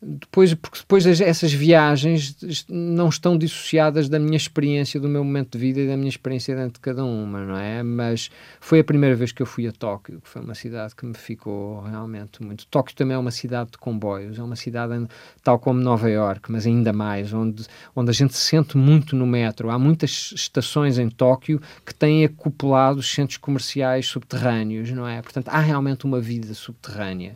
depois, 0.00 0.52
porque 0.52 0.78
depois 0.78 1.06
essas 1.20 1.52
viagens 1.52 2.36
não 2.68 3.08
estão 3.08 3.36
dissociadas 3.36 4.08
da 4.08 4.18
minha 4.18 4.36
experiência, 4.36 5.00
do 5.00 5.08
meu 5.08 5.24
momento 5.24 5.52
de 5.52 5.58
vida 5.58 5.80
e 5.80 5.88
da 5.88 5.96
minha 5.96 6.08
experiência 6.08 6.54
dentro 6.54 6.74
de 6.74 6.80
cada 6.80 7.04
uma, 7.04 7.44
não 7.44 7.56
é? 7.56 7.82
Mas 7.82 8.30
foi 8.60 8.80
a 8.80 8.84
primeira 8.84 9.16
vez 9.16 9.32
que 9.32 9.42
eu 9.42 9.46
fui 9.46 9.66
a 9.66 9.72
Tóquio, 9.72 10.20
que 10.20 10.28
foi 10.28 10.42
uma 10.42 10.54
cidade 10.54 10.94
que 10.94 11.06
me 11.06 11.14
ficou 11.14 11.80
realmente 11.80 12.42
muito. 12.42 12.66
Tóquio 12.66 12.94
também 12.94 13.14
é 13.14 13.18
uma 13.18 13.30
cidade 13.30 13.70
de 13.70 13.78
comboios, 13.78 14.38
é 14.38 14.42
uma 14.42 14.56
cidade 14.56 15.06
tal 15.42 15.58
como 15.58 15.80
Nova 15.80 16.10
York, 16.10 16.52
mas 16.52 16.66
ainda 16.66 16.92
mais, 16.92 17.32
onde, 17.32 17.64
onde 17.94 18.10
a 18.10 18.14
gente 18.14 18.34
se 18.34 18.42
sente 18.42 18.76
muito 18.76 19.16
no 19.16 19.26
metro. 19.26 19.70
Há 19.70 19.78
muitas 19.78 20.32
estações 20.34 20.98
em 20.98 21.08
Tóquio 21.08 21.60
que 21.84 21.94
têm 21.94 22.24
acoplados 22.24 23.10
centros 23.10 23.38
comerciais 23.38 24.06
subterrâneos, 24.06 24.90
não 24.92 25.08
é? 25.08 25.22
Portanto, 25.22 25.48
há 25.48 25.58
realmente 25.58 26.04
uma 26.04 26.20
vida 26.20 26.52
subterrânea 26.52 27.34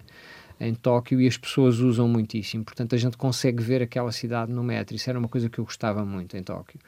em 0.61 0.75
Tóquio 0.75 1.21
e 1.21 1.27
as 1.27 1.39
pessoas 1.39 1.79
usam 1.79 2.07
muitíssimo. 2.07 2.63
Portanto, 2.63 2.95
a 2.95 2.99
gente 2.99 3.17
consegue 3.17 3.63
ver 3.63 3.81
aquela 3.81 4.13
cidade 4.13 4.53
no 4.53 4.63
metro. 4.63 4.95
Isso 4.95 5.09
era 5.09 5.19
uma 5.19 5.29
coisa 5.29 5.49
que 5.49 5.59
eu 5.59 5.65
gostava 5.65 6.05
muito 6.05 6.37
em 6.37 6.43
Tóquio. 6.43 6.79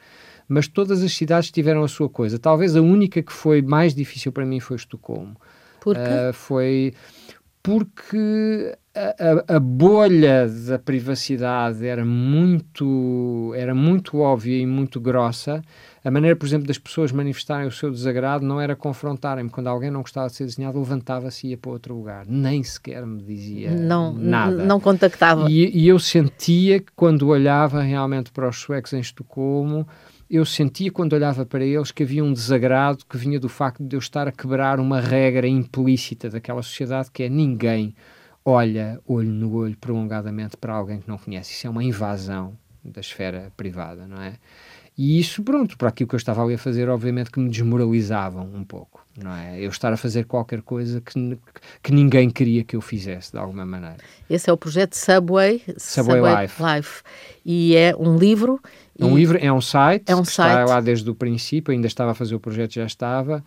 Mas 0.47 0.67
todas 0.67 1.01
as 1.01 1.11
cidades 1.13 1.49
tiveram 1.49 1.83
a 1.83 1.87
sua 1.87 2.07
coisa. 2.07 2.37
Talvez 2.37 2.75
a 2.75 2.81
única 2.81 3.23
que 3.23 3.33
foi 3.33 3.61
mais 3.61 3.95
difícil 3.95 4.31
para 4.31 4.45
mim 4.45 4.59
foi 4.59 4.75
Estocolmo. 4.75 5.35
Por 5.81 5.95
quê? 5.95 6.01
Uh, 6.01 6.33
foi 6.33 6.93
porque 7.63 8.77
a, 8.95 9.53
a, 9.53 9.55
a, 9.55 9.59
bolha 9.59 10.47
da 10.67 10.77
privacidade 10.77 11.85
era 11.85 12.05
muito, 12.05 13.53
era 13.55 13.73
muito 13.73 14.19
óbvia 14.19 14.57
e 14.57 14.65
muito 14.65 15.01
grossa 15.01 15.61
a 16.03 16.11
maneira, 16.11 16.35
por 16.35 16.45
exemplo, 16.45 16.67
das 16.67 16.77
pessoas 16.77 17.13
manifestarem 17.13 17.65
o 17.65 17.71
seu 17.71 17.89
desagrado 17.89 18.45
não 18.45 18.59
era 18.59 18.75
confrontarem-me. 18.75 19.49
Quando 19.49 19.67
alguém 19.67 19.89
não 19.89 20.01
gostava 20.01 20.27
de 20.27 20.35
ser 20.35 20.45
desenhado, 20.45 20.77
levantava-se 20.77 21.47
e 21.47 21.49
ia 21.51 21.57
para 21.57 21.71
outro 21.71 21.95
lugar. 21.95 22.25
Nem 22.27 22.61
sequer 22.61 23.05
me 23.05 23.21
dizia 23.23 23.71
não, 23.71 24.13
nada. 24.13 24.65
Não 24.65 24.81
contactava. 24.81 25.49
E, 25.49 25.71
e 25.73 25.87
eu 25.87 25.97
sentia 25.97 26.81
que 26.81 26.91
quando 26.93 27.29
olhava 27.29 27.81
realmente 27.81 28.31
para 28.31 28.49
os 28.49 28.57
suecos 28.57 28.91
em 28.91 28.99
Estocolmo, 28.99 29.87
eu 30.29 30.43
sentia 30.43 30.91
quando 30.91 31.13
olhava 31.13 31.45
para 31.45 31.63
eles 31.63 31.89
que 31.89 32.03
havia 32.03 32.23
um 32.23 32.33
desagrado 32.33 33.05
que 33.09 33.17
vinha 33.17 33.39
do 33.39 33.47
facto 33.47 33.81
de 33.81 33.95
eu 33.95 33.99
estar 33.99 34.27
a 34.27 34.31
quebrar 34.31 34.81
uma 34.81 34.99
regra 34.99 35.47
implícita 35.47 36.29
daquela 36.29 36.61
sociedade 36.61 37.09
que 37.13 37.23
é 37.23 37.29
ninguém 37.29 37.95
olha 38.45 38.99
olho 39.07 39.31
no 39.31 39.55
olho 39.55 39.77
prolongadamente 39.77 40.57
para 40.57 40.73
alguém 40.73 40.99
que 40.99 41.07
não 41.07 41.17
conhece. 41.17 41.53
Isso 41.53 41.67
é 41.67 41.69
uma 41.69 41.83
invasão 41.83 42.57
da 42.83 42.99
esfera 43.01 43.51
privada, 43.55 44.05
não 44.07 44.21
é? 44.21 44.33
E 44.95 45.19
isso, 45.19 45.41
pronto, 45.41 45.75
para 45.75 45.89
aquilo 45.89 46.07
que 46.07 46.13
eu 46.13 46.17
estava 46.17 46.43
ali 46.43 46.53
a 46.53 46.57
fazer, 46.57 46.87
obviamente 46.87 47.31
que 47.31 47.39
me 47.39 47.49
desmoralizavam 47.49 48.47
um 48.53 48.63
pouco, 48.63 49.03
não 49.17 49.35
é? 49.35 49.59
Eu 49.59 49.69
estar 49.69 49.91
a 49.91 49.97
fazer 49.97 50.25
qualquer 50.25 50.61
coisa 50.61 51.01
que, 51.01 51.39
que 51.81 51.91
ninguém 51.91 52.29
queria 52.29 52.63
que 52.63 52.75
eu 52.75 52.81
fizesse, 52.81 53.31
de 53.31 53.39
alguma 53.39 53.65
maneira. 53.65 53.97
Esse 54.29 54.51
é 54.51 54.53
o 54.53 54.57
projeto 54.57 54.93
Subway, 54.93 55.63
Subway, 55.77 56.19
Subway 56.19 56.41
Life. 56.43 56.63
Life. 56.63 57.03
E 57.43 57.75
é 57.75 57.95
um 57.97 58.17
livro... 58.17 58.61
É 58.99 59.03
um 59.03 59.17
livro, 59.17 59.39
é 59.41 59.51
um 59.51 59.59
site, 59.59 60.03
é 60.05 60.15
um 60.15 60.23
site. 60.23 60.51
está 60.51 60.65
lá 60.65 60.79
desde 60.79 61.09
o 61.09 61.15
princípio, 61.15 61.71
ainda 61.71 61.87
estava 61.87 62.11
a 62.11 62.13
fazer 62.13 62.35
o 62.35 62.39
projeto, 62.39 62.73
já 62.73 62.85
estava, 62.85 63.43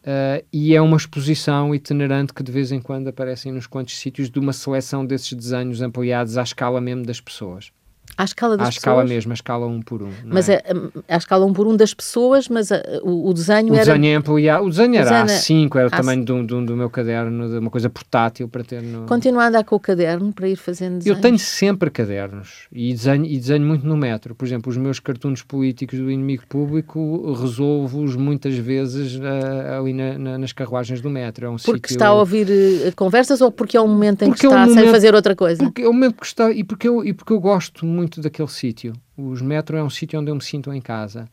Uh, 0.00 0.42
e 0.50 0.74
é 0.74 0.80
uma 0.80 0.96
exposição 0.96 1.74
itinerante 1.74 2.32
que 2.32 2.42
de 2.42 2.50
vez 2.50 2.72
em 2.72 2.80
quando 2.80 3.08
aparecem 3.08 3.52
nos 3.52 3.66
quantos 3.66 3.98
sítios 3.98 4.30
de 4.30 4.38
uma 4.38 4.52
seleção 4.52 5.04
desses 5.04 5.34
desenhos 5.34 5.82
ampliados 5.82 6.38
à 6.38 6.42
escala 6.42 6.80
mesmo 6.80 7.04
das 7.04 7.20
pessoas. 7.20 7.70
À 8.16 8.24
escala 8.24 8.56
das 8.56 8.68
à 8.68 8.70
pessoas? 8.70 8.76
Escala 8.76 9.04
mesmo, 9.04 9.32
à 9.32 9.34
escala 9.34 9.66
um 9.66 9.80
por 9.80 10.02
um. 10.02 10.10
Mas 10.24 10.48
é? 10.48 10.62
à 11.08 11.16
escala 11.16 11.46
um 11.46 11.52
por 11.52 11.66
um 11.66 11.76
das 11.76 11.94
pessoas, 11.94 12.48
mas 12.48 12.70
a, 12.70 12.82
o, 13.02 13.28
o, 13.28 13.34
desenho 13.34 13.72
o 13.72 13.76
era... 13.76 13.84
Desenho 13.84 14.06
é 14.06 14.14
ampliado. 14.14 14.64
O 14.64 14.70
desenho 14.70 14.96
era 14.96 15.24
A5, 15.24 15.76
era 15.76 15.88
o 15.88 15.90
tamanho 15.90 16.24
do, 16.24 16.42
do, 16.44 16.66
do, 16.66 16.76
meu 16.76 16.90
caderno, 16.90 17.48
de 17.48 17.58
uma 17.58 17.70
coisa 17.70 17.88
portátil 17.88 18.48
para 18.48 18.64
ter 18.64 18.82
no... 18.82 19.06
Continua 19.06 19.44
a 19.44 19.48
andar 19.48 19.64
com 19.64 19.76
o 19.76 19.80
caderno 19.80 20.32
para 20.32 20.48
ir 20.48 20.56
fazendo 20.56 20.98
desenhos? 20.98 21.18
Eu 21.18 21.22
tenho 21.22 21.38
sempre 21.38 21.90
cadernos 21.90 22.66
e 22.72 22.92
desenho, 22.92 23.24
e 23.24 23.38
desenho 23.38 23.66
muito 23.66 23.86
no 23.86 23.96
metro. 23.96 24.34
Por 24.34 24.44
exemplo, 24.44 24.70
os 24.70 24.76
meus 24.76 25.00
cartuns 25.00 25.42
políticos 25.42 25.98
do 25.98 26.10
inimigo 26.10 26.44
público 26.48 27.32
resolvo-os 27.40 28.16
muitas 28.16 28.54
vezes 28.56 29.16
uh, 29.16 29.78
ali 29.78 29.92
na, 29.92 30.18
na, 30.18 30.38
nas 30.38 30.52
carruagens 30.52 31.00
do 31.00 31.08
metro. 31.08 31.46
É 31.46 31.48
um 31.48 31.56
porque 31.56 31.88
sítio... 31.88 31.94
está 31.94 32.08
a 32.08 32.14
ouvir 32.14 32.46
uh, 32.48 32.94
conversas 32.96 33.40
ou 33.40 33.50
porque 33.50 33.76
é 33.76 33.80
um 33.80 33.88
momento 33.88 34.22
em 34.22 34.28
porque 34.28 34.40
que 34.40 34.46
está 34.46 34.60
é 34.60 34.64
um 34.64 34.68
momento, 34.68 34.84
sem 34.84 34.92
fazer 34.92 35.14
outra 35.14 35.36
coisa? 35.36 35.62
Porque 35.62 35.82
é 35.82 35.88
o 35.88 35.92
momento 35.92 36.16
que 36.20 36.26
está... 36.26 36.50
E 36.50 36.64
porque 36.64 36.88
eu, 36.88 37.04
e 37.04 37.12
porque 37.12 37.32
eu 37.32 37.40
gosto 37.40 37.86
muito 37.86 38.09
daquele 38.18 38.48
sítio. 38.48 38.94
Os 39.16 39.42
metro 39.42 39.76
é 39.76 39.82
um 39.82 39.90
sítio 39.90 40.18
onde 40.18 40.30
eu 40.30 40.34
me 40.34 40.42
sinto 40.42 40.72
em 40.72 40.80
casa. 40.80 41.28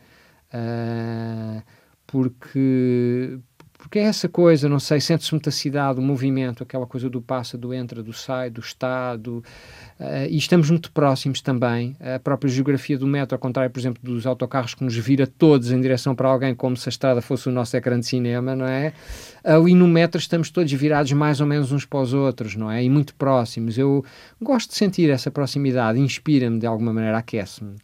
Uh, 0.53 1.61
porque 2.05 3.39
porque 3.77 3.99
é 3.99 4.03
essa 4.03 4.27
coisa, 4.27 4.67
não 4.67 4.79
sei, 4.79 4.99
sente-se 4.99 5.31
muita 5.31 5.51
cidade, 5.51 5.99
o 5.99 6.01
movimento, 6.01 6.63
aquela 6.63 6.85
coisa 6.85 7.09
do 7.09 7.21
passa, 7.21 7.57
do 7.57 7.73
entra, 7.73 8.01
do 8.03 8.11
sai, 8.11 8.49
do 8.49 8.59
estado, 8.59 9.43
uh, 9.99 10.27
e 10.29 10.37
estamos 10.37 10.69
muito 10.69 10.91
próximos 10.91 11.41
também. 11.41 11.95
A 11.99 12.19
própria 12.19 12.49
geografia 12.49 12.97
do 12.97 13.07
metro, 13.07 13.35
ao 13.35 13.39
contrário, 13.39 13.71
por 13.71 13.79
exemplo, 13.79 14.01
dos 14.03 14.25
autocarros 14.25 14.73
que 14.73 14.83
nos 14.83 14.95
vira 14.95 15.27
todos 15.27 15.71
em 15.71 15.79
direção 15.79 16.15
para 16.15 16.29
alguém, 16.29 16.55
como 16.55 16.75
se 16.75 16.87
a 16.87 16.91
estrada 16.91 17.21
fosse 17.21 17.49
o 17.49 17.51
nosso 17.51 17.75
ecrã 17.75 17.99
de 17.99 18.05
cinema, 18.05 18.55
não 18.55 18.65
é? 18.65 18.93
Ali 19.43 19.73
no 19.73 19.87
metro 19.87 20.19
estamos 20.19 20.49
todos 20.49 20.71
virados 20.71 21.11
mais 21.13 21.39
ou 21.39 21.47
menos 21.47 21.71
uns 21.71 21.85
para 21.85 21.99
os 21.99 22.13
outros, 22.13 22.55
não 22.55 22.69
é? 22.69 22.83
E 22.83 22.89
muito 22.89 23.15
próximos. 23.15 23.77
Eu 23.77 24.03
gosto 24.41 24.69
de 24.69 24.75
sentir 24.75 25.09
essa 25.09 25.31
proximidade, 25.31 25.99
inspira-me 25.99 26.59
de 26.59 26.65
alguma 26.65 26.93
maneira, 26.93 27.17
aquece-me. 27.17 27.75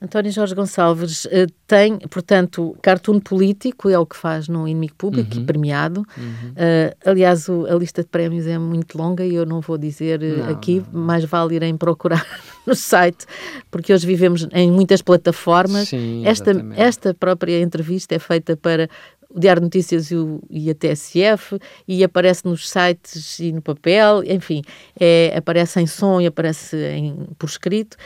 António 0.00 0.30
Jorge 0.30 0.54
Gonçalves 0.54 1.24
uh, 1.24 1.46
tem, 1.66 1.98
portanto, 2.10 2.76
cartoon 2.82 3.18
político, 3.18 3.88
é 3.88 3.98
o 3.98 4.04
que 4.04 4.16
faz 4.16 4.46
no 4.46 4.68
Inimigo 4.68 4.94
Público, 4.96 5.36
uhum. 5.36 5.46
premiado. 5.46 6.06
Uhum. 6.16 6.50
Uh, 6.50 6.96
aliás, 7.04 7.48
o, 7.48 7.66
a 7.66 7.74
lista 7.74 8.02
de 8.02 8.08
prémios 8.08 8.46
é 8.46 8.58
muito 8.58 8.98
longa 8.98 9.24
e 9.24 9.34
eu 9.34 9.46
não 9.46 9.60
vou 9.60 9.78
dizer 9.78 10.20
uh, 10.22 10.38
não, 10.44 10.50
aqui, 10.50 10.84
não, 10.92 11.00
não. 11.00 11.06
mais 11.06 11.24
vale 11.24 11.54
irem 11.54 11.76
procurar 11.76 12.26
no 12.66 12.74
site, 12.74 13.24
porque 13.70 13.92
hoje 13.92 14.06
vivemos 14.06 14.46
em 14.52 14.70
muitas 14.70 15.00
plataformas. 15.00 15.88
Sim, 15.88 16.26
esta, 16.26 16.52
esta 16.76 17.14
própria 17.14 17.60
entrevista 17.60 18.14
é 18.14 18.18
feita 18.18 18.54
para 18.56 18.90
o 19.30 19.40
Diário 19.40 19.60
de 19.60 19.64
Notícias 19.64 20.10
e, 20.10 20.16
o, 20.16 20.40
e, 20.48 20.70
a 20.70 20.74
TSF 20.74 21.58
e 21.86 22.02
aparece 22.04 22.44
nos 22.44 22.68
sites 22.68 23.38
e 23.38 23.52
no 23.52 23.60
papel, 23.60 24.22
enfim, 24.24 24.62
é, 24.98 25.34
aparece 25.36 25.80
em 25.80 25.86
som 25.86 26.20
e 26.20 26.26
aparece 26.26 26.76
em, 26.76 27.28
por 27.38 27.46
escrito 27.46 27.96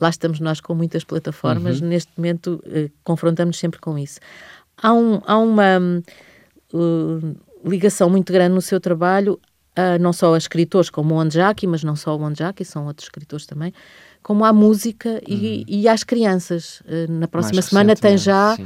lá 0.00 0.08
estamos 0.10 0.40
nós 0.40 0.60
com 0.60 0.74
muitas 0.74 1.04
plataformas, 1.04 1.80
uhum. 1.80 1.88
neste 1.88 2.12
momento 2.16 2.62
uh, 2.66 2.90
confrontamos 3.02 3.58
sempre 3.58 3.80
com 3.80 3.98
isso. 3.98 4.20
Há, 4.76 4.92
um, 4.92 5.20
há 5.26 5.38
uma 5.38 5.78
uh, 6.72 7.36
ligação 7.64 8.10
muito 8.10 8.32
grande 8.32 8.54
no 8.54 8.60
seu 8.60 8.78
trabalho, 8.78 9.40
uh, 9.78 9.98
não 10.00 10.12
só 10.12 10.34
a 10.34 10.38
escritores 10.38 10.90
como 10.90 11.14
o 11.14 11.18
Onjaki, 11.18 11.66
mas 11.66 11.82
não 11.82 11.96
só 11.96 12.16
o 12.16 12.22
Onjaki, 12.22 12.64
são 12.64 12.86
outros 12.86 13.06
escritores 13.06 13.46
também, 13.46 13.72
como 14.22 14.44
à 14.44 14.52
música 14.52 15.08
uhum. 15.08 15.20
e, 15.26 15.64
e, 15.66 15.88
às 15.88 16.04
crianças. 16.04 16.80
Uh, 16.80 17.10
na 17.10 17.26
próxima 17.26 17.56
Mais 17.56 17.66
semana 17.66 17.96
tem 17.96 18.18
já, 18.18 18.56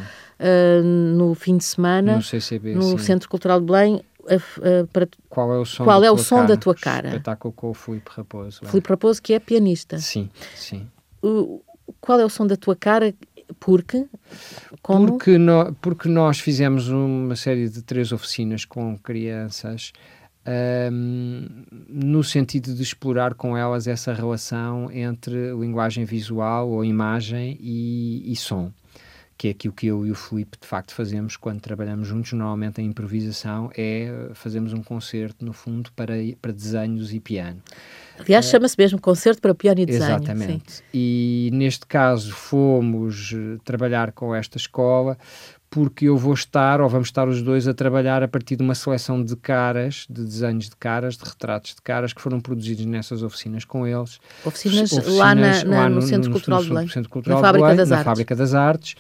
no 1.17 1.35
fim 1.35 1.57
de 1.59 1.65
semana, 1.65 2.17
no, 2.17 2.23
CCB, 2.23 2.75
no 2.75 2.99
Centro 2.99 3.29
Cultural 3.29 3.61
de 3.61 3.67
Belém, 3.67 4.03
Uh, 4.23 4.87
para, 4.93 5.09
qual 5.29 5.53
é 5.53 5.59
o 5.59 5.65
som, 5.65 5.83
qual 5.83 6.01
da, 6.03 6.07
é 6.07 6.11
o 6.11 6.19
som 6.19 6.47
da 6.47 6.57
tua 6.57 6.75
cara? 6.75 7.09
Espetáculo 7.09 7.53
com 7.53 7.71
o 7.71 7.75
Filipe 7.75 8.11
Raposo. 8.15 8.61
Filipe 8.67 8.89
Raposo, 8.89 9.21
que 9.21 9.33
é 9.33 9.41
pianista. 9.41 9.99
Sim, 9.99 10.31
sim 10.55 10.87
qual 12.01 12.21
é 12.21 12.25
o 12.25 12.31
som 12.31 12.47
da 12.47 12.57
tua 12.57 12.77
cara? 12.77 13.15
Porque? 13.59 14.07
Como? 14.83 15.07
Porque, 15.09 15.39
no, 15.39 15.75
porque 15.81 16.09
nós 16.09 16.39
fizemos 16.39 16.89
uma 16.89 17.37
série 17.37 17.69
de 17.69 17.83
três 17.83 18.13
oficinas 18.13 18.65
com 18.65 18.97
crianças 18.99 19.93
um, 20.93 21.47
no 21.89 22.25
sentido 22.25 22.75
de 22.75 22.83
explorar 22.83 23.35
com 23.35 23.57
elas 23.57 23.87
essa 23.87 24.13
relação 24.13 24.91
entre 24.91 25.53
linguagem 25.53 26.05
visual 26.05 26.71
ou 26.71 26.85
imagem 26.85 27.59
e, 27.61 28.33
e 28.33 28.37
som 28.37 28.73
que 29.41 29.49
é 29.49 29.51
aquilo 29.53 29.73
que 29.73 29.87
eu 29.87 30.07
e 30.07 30.11
o 30.11 30.15
Felipe 30.15 30.59
de 30.61 30.67
facto 30.67 30.93
fazemos 30.93 31.35
quando 31.35 31.63
trabalhamos 31.63 32.07
juntos, 32.07 32.31
normalmente 32.35 32.79
a 32.79 32.85
improvisação 32.85 33.71
é 33.75 34.29
fazermos 34.35 34.75
um 34.75 34.83
concerto 34.83 35.43
no 35.43 35.55
fundo 35.55 35.91
para, 35.93 36.13
para 36.43 36.53
desenhos 36.53 37.11
e 37.15 37.21
piano. 37.21 37.59
Aliás, 38.19 38.45
é, 38.45 38.51
chama-se 38.51 38.75
mesmo 38.77 39.01
concerto 39.01 39.41
para 39.41 39.55
piano 39.55 39.81
e 39.81 39.87
desenho. 39.87 40.17
Exatamente. 40.17 40.73
Sim. 40.73 40.83
E 40.93 41.49
neste 41.55 41.87
caso 41.87 42.35
fomos 42.35 43.33
eh, 43.33 43.57
trabalhar 43.65 44.13
com 44.13 44.35
esta 44.35 44.59
escola 44.59 45.17
porque 45.71 46.07
eu 46.07 46.19
vou 46.19 46.35
estar, 46.35 46.81
ou 46.81 46.89
vamos 46.89 47.09
estar 47.09 47.29
os 47.29 47.41
dois, 47.41 47.69
a 47.69 47.73
trabalhar 47.73 48.25
a 48.25 48.29
partir 48.29 48.57
de 48.57 48.63
uma 48.63 48.75
seleção 48.75 49.23
de 49.23 49.37
caras, 49.37 50.05
de 50.11 50.25
desenhos 50.25 50.69
de 50.69 50.75
caras, 50.75 51.17
de 51.17 51.25
retratos 51.25 51.77
de 51.77 51.81
caras 51.81 52.13
que 52.13 52.21
foram 52.21 52.41
produzidos 52.41 52.85
nessas 52.85 53.23
oficinas 53.23 53.65
com 53.65 53.87
eles. 53.87 54.19
Oficinas, 54.45 54.93
oficinas 54.93 55.17
lá, 55.17 55.33
na, 55.33 55.65
na, 55.65 55.81
lá 55.83 55.89
no, 55.89 55.95
no, 55.97 56.03
Centro 56.03 56.33
Cultural 56.33 56.59
no, 56.59 56.65
de 56.65 56.71
Belém, 56.71 56.89
Centro 56.89 57.09
Cultural 57.09 57.41
na, 57.41 57.47
Fábrica, 57.47 57.67
Belém, 57.67 57.77
das 57.77 57.89
na 57.89 58.05
Fábrica 58.05 58.37
das 58.37 58.53
Artes 58.53 58.97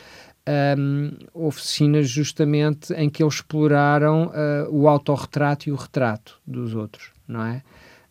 um, 0.78 1.10
oficinas 1.34 2.08
justamente 2.08 2.92
em 2.94 3.08
que 3.08 3.22
eles 3.22 3.34
exploraram 3.34 4.26
uh, 4.28 4.70
o 4.70 4.88
autorretrato 4.88 5.68
e 5.68 5.72
o 5.72 5.76
retrato 5.76 6.40
dos 6.46 6.74
outros, 6.74 7.10
não 7.26 7.44
é? 7.44 7.62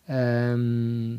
Um, 0.08 1.18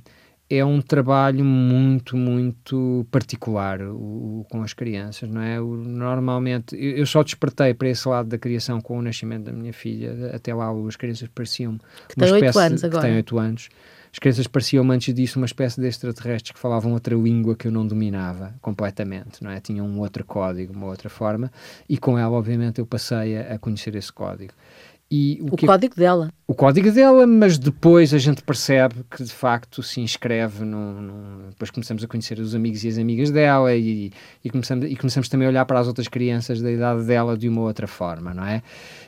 é 0.50 0.66
um 0.66 0.82
trabalho 0.82 1.46
muito, 1.46 2.18
muito 2.18 3.08
particular 3.10 3.82
o, 3.82 4.42
o, 4.42 4.46
com 4.52 4.62
as 4.62 4.74
crianças, 4.74 5.30
não 5.30 5.42
é? 5.42 5.62
O, 5.62 5.78
normalmente, 5.78 6.76
eu, 6.76 6.98
eu, 6.98 7.06
só 7.06 7.24
despertei 7.24 7.74
para 7.74 7.88
esse 7.88 8.08
lado 8.08 8.28
da 8.28 8.38
criação 8.38 8.82
com 8.82 9.00
o 9.00 9.02
nascimento 9.02 9.46
da 9.46 9.54
minha 9.54 9.72
filha, 9.72 10.32
até 10.34 10.54
lá 10.54 10.70
as 10.88 10.98
crianças 10.98 11.30
pareciam 11.34 11.80
que 12.10 12.16
tem 12.16 12.32
oito 12.34 12.60
anos 12.60 12.84
agora. 12.84 13.02
Que 13.02 13.08
tem 13.08 13.18
8 13.18 13.40
anos 13.40 13.70
as 14.12 14.20
crianças 14.20 14.46
pareciam 14.46 14.90
antes 14.92 15.14
disso 15.14 15.40
uma 15.40 15.46
espécie 15.46 15.80
de 15.80 15.88
extraterrestres 15.88 16.52
que 16.52 16.60
falavam 16.60 16.92
outra 16.92 17.16
língua 17.16 17.56
que 17.56 17.68
eu 17.68 17.72
não 17.72 17.88
dominava 17.88 18.54
completamente, 18.62 19.42
não 19.42 19.50
é? 19.50 19.60
Tinham 19.62 19.88
um 19.88 20.00
outro 20.00 20.26
código, 20.26 20.74
uma 20.74 20.88
outra 20.88 21.10
forma, 21.10 21.52
e 21.88 21.98
com 21.98 22.18
ela, 22.18 22.36
obviamente, 22.36 22.80
eu 22.80 22.86
passei 22.86 23.38
a, 23.38 23.56
a 23.56 23.60
conhecer 23.60 23.96
esse 23.96 24.12
código. 24.12 24.54
E 25.12 25.40
o, 25.42 25.54
o 25.54 25.58
que, 25.58 25.66
código 25.66 25.94
dela. 25.94 26.32
O 26.48 26.56
código 26.56 26.90
dela, 26.90 27.28
mas 27.28 27.58
depois 27.58 28.14
a 28.14 28.18
gente 28.18 28.42
percebe 28.42 29.04
que 29.12 29.22
de 29.22 29.32
facto 29.32 29.84
se 29.84 30.00
inscreve 30.00 30.64
no, 30.64 31.02
no 31.02 31.50
depois 31.50 31.70
começamos 31.70 32.02
a 32.02 32.08
conhecer 32.08 32.40
os 32.40 32.56
amigos 32.56 32.82
e 32.86 32.88
as 32.88 32.98
amigas 32.98 33.30
dela 33.30 33.76
e, 33.76 34.14
e, 34.42 34.50
começamos, 34.50 34.90
e 34.90 34.96
começamos 34.96 35.28
também 35.28 35.48
a 35.48 35.52
olhar 35.52 35.66
para 35.66 35.82
as 35.82 35.88
outras 35.88 36.08
crianças 36.08 36.62
da 36.62 36.72
idade 36.72 37.04
dela 37.04 37.38
de 37.38 37.50
uma 37.50 37.60
outra 37.60 37.88
forma, 37.88 38.34
não 38.34 38.46
é? 38.46 38.64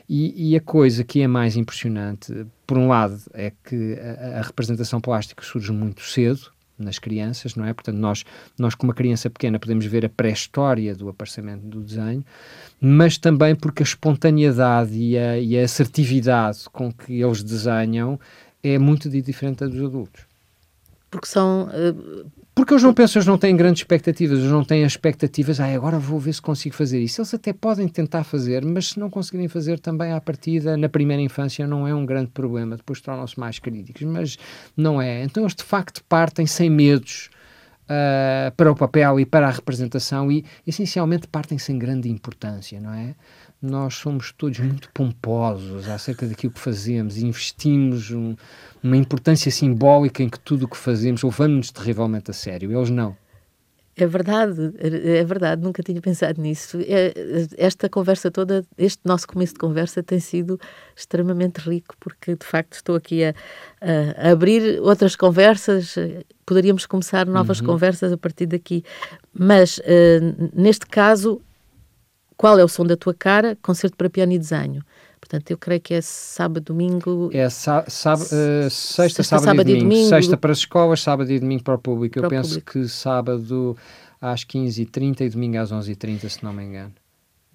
E, 0.06 0.50
e 0.50 0.56
a 0.56 0.60
coisa 0.60 1.02
que 1.02 1.22
é 1.22 1.26
mais 1.26 1.56
impressionante, 1.56 2.46
por 2.66 2.76
um 2.76 2.88
lado, 2.88 3.18
é 3.32 3.50
que 3.64 3.98
a, 3.98 4.40
a 4.40 4.42
representação 4.42 5.00
plástica 5.00 5.42
surge 5.42 5.72
muito 5.72 6.02
cedo, 6.02 6.52
nas 6.78 6.98
crianças, 6.98 7.54
não 7.54 7.64
é? 7.64 7.72
Portanto, 7.72 7.96
nós, 7.96 8.24
nós 8.58 8.74
com 8.74 8.86
uma 8.86 8.94
criança 8.94 9.30
pequena 9.30 9.58
podemos 9.58 9.84
ver 9.86 10.04
a 10.04 10.08
pré-história 10.08 10.94
do 10.94 11.08
aparecimento 11.08 11.66
do 11.66 11.80
desenho, 11.80 12.24
mas 12.80 13.16
também 13.16 13.54
porque 13.54 13.82
a 13.82 13.84
espontaneidade 13.84 14.96
e 14.96 15.16
a, 15.16 15.38
e 15.38 15.58
a 15.58 15.64
assertividade 15.64 16.68
com 16.72 16.92
que 16.92 17.20
eles 17.20 17.42
desenham 17.42 18.18
é 18.62 18.78
muito 18.78 19.08
diferente 19.08 19.60
da 19.60 19.66
dos 19.66 19.82
adultos. 19.82 20.22
Porque 21.10 21.26
são 21.26 21.68
uh, 21.68 22.30
porque 22.54 22.72
eles 22.72 22.84
não 22.84 22.94
pensam, 22.94 23.18
eles 23.18 23.26
não 23.26 23.36
têm 23.36 23.56
grandes 23.56 23.80
expectativas, 23.80 24.38
eles 24.38 24.50
não 24.50 24.64
têm 24.64 24.84
expectativas, 24.84 25.58
ah, 25.58 25.66
agora 25.74 25.98
vou 25.98 26.20
ver 26.20 26.32
se 26.32 26.40
consigo 26.40 26.74
fazer 26.74 27.00
isso. 27.00 27.20
Eles 27.20 27.34
até 27.34 27.52
podem 27.52 27.88
tentar 27.88 28.22
fazer, 28.22 28.64
mas 28.64 28.90
se 28.90 29.00
não 29.00 29.10
conseguirem 29.10 29.48
fazer 29.48 29.80
também 29.80 30.12
à 30.12 30.20
partida, 30.20 30.76
na 30.76 30.88
primeira 30.88 31.20
infância, 31.20 31.66
não 31.66 31.86
é 31.88 31.94
um 31.94 32.06
grande 32.06 32.30
problema, 32.30 32.76
depois 32.76 33.00
tornam-se 33.00 33.38
mais 33.38 33.58
críticos, 33.58 34.02
mas 34.02 34.38
não 34.76 35.02
é. 35.02 35.24
Então 35.24 35.42
eles 35.42 35.54
de 35.54 35.64
facto 35.64 36.04
partem 36.08 36.46
sem 36.46 36.70
medos 36.70 37.28
uh, 37.84 38.50
para 38.56 38.70
o 38.70 38.76
papel 38.76 39.20
e 39.20 39.26
para 39.26 39.48
a 39.48 39.50
representação 39.50 40.30
e 40.30 40.44
essencialmente 40.66 41.26
partem 41.26 41.58
sem 41.58 41.78
grande 41.78 42.08
importância, 42.08 42.80
não 42.80 42.92
é? 42.92 43.14
nós 43.64 43.94
somos 43.94 44.30
todos 44.30 44.58
muito 44.58 44.90
pomposos 44.92 45.88
acerca 45.88 46.26
daquilo 46.26 46.52
que 46.52 46.60
fazemos 46.60 47.16
e 47.16 47.26
investimos 47.26 48.10
um, 48.10 48.36
uma 48.82 48.96
importância 48.96 49.50
simbólica 49.50 50.22
em 50.22 50.28
que 50.28 50.38
tudo 50.38 50.66
o 50.66 50.68
que 50.68 50.76
fazemos 50.76 51.22
levamos-nos 51.22 51.70
terrivelmente 51.70 52.30
a 52.30 52.34
sério. 52.34 52.76
Eles 52.76 52.90
não. 52.90 53.16
É 53.96 54.06
verdade, 54.06 54.72
é 54.80 55.22
verdade, 55.22 55.62
nunca 55.62 55.80
tinha 55.80 56.00
pensado 56.00 56.40
nisso. 56.40 56.78
É, 56.80 57.12
esta 57.56 57.88
conversa 57.88 58.28
toda, 58.28 58.64
este 58.76 59.00
nosso 59.04 59.28
começo 59.28 59.52
de 59.52 59.60
conversa 59.60 60.02
tem 60.02 60.18
sido 60.18 60.58
extremamente 60.96 61.58
rico, 61.58 61.94
porque 62.00 62.34
de 62.34 62.44
facto 62.44 62.72
estou 62.72 62.96
aqui 62.96 63.24
a, 63.24 63.32
a 64.16 64.32
abrir 64.32 64.80
outras 64.80 65.14
conversas, 65.14 65.94
poderíamos 66.44 66.86
começar 66.86 67.24
novas 67.24 67.60
uhum. 67.60 67.66
conversas 67.66 68.12
a 68.12 68.16
partir 68.16 68.46
daqui, 68.46 68.82
mas 69.32 69.78
uh, 69.78 70.50
neste 70.52 70.86
caso 70.86 71.40
qual 72.36 72.58
é 72.58 72.64
o 72.64 72.68
som 72.68 72.84
da 72.84 72.96
tua 72.96 73.14
cara? 73.14 73.56
Concerto 73.62 73.96
para 73.96 74.10
piano 74.10 74.32
e 74.32 74.38
desenho. 74.38 74.82
Portanto, 75.24 75.50
eu 75.50 75.56
creio 75.56 75.80
que 75.80 75.94
é 75.94 76.02
sábado, 76.02 76.62
domingo. 76.62 77.30
É 77.32 77.46
uh, 77.46 77.50
sexta, 77.50 78.68
sexta, 78.68 79.22
sábado, 79.22 79.44
sábado 79.44 79.70
e, 79.70 79.72
domingo. 79.72 79.86
e, 79.86 79.96
domingo. 79.96 80.08
Sexta 80.10 80.36
para 80.36 80.52
as 80.52 80.58
escolas, 80.58 81.00
sábado 81.00 81.32
e 81.32 81.40
domingo 81.40 81.62
para 81.62 81.74
o 81.76 81.78
público. 81.78 82.18
Para 82.18 82.26
eu 82.26 82.28
penso 82.28 82.50
público. 82.50 82.72
que 82.72 82.88
sábado 82.88 83.74
às 84.20 84.44
15h30 84.44 85.22
e 85.22 85.28
domingo 85.30 85.56
às 85.56 85.72
11h30, 85.72 86.28
se 86.28 86.44
não 86.44 86.52
me 86.52 86.62
engano. 86.62 86.92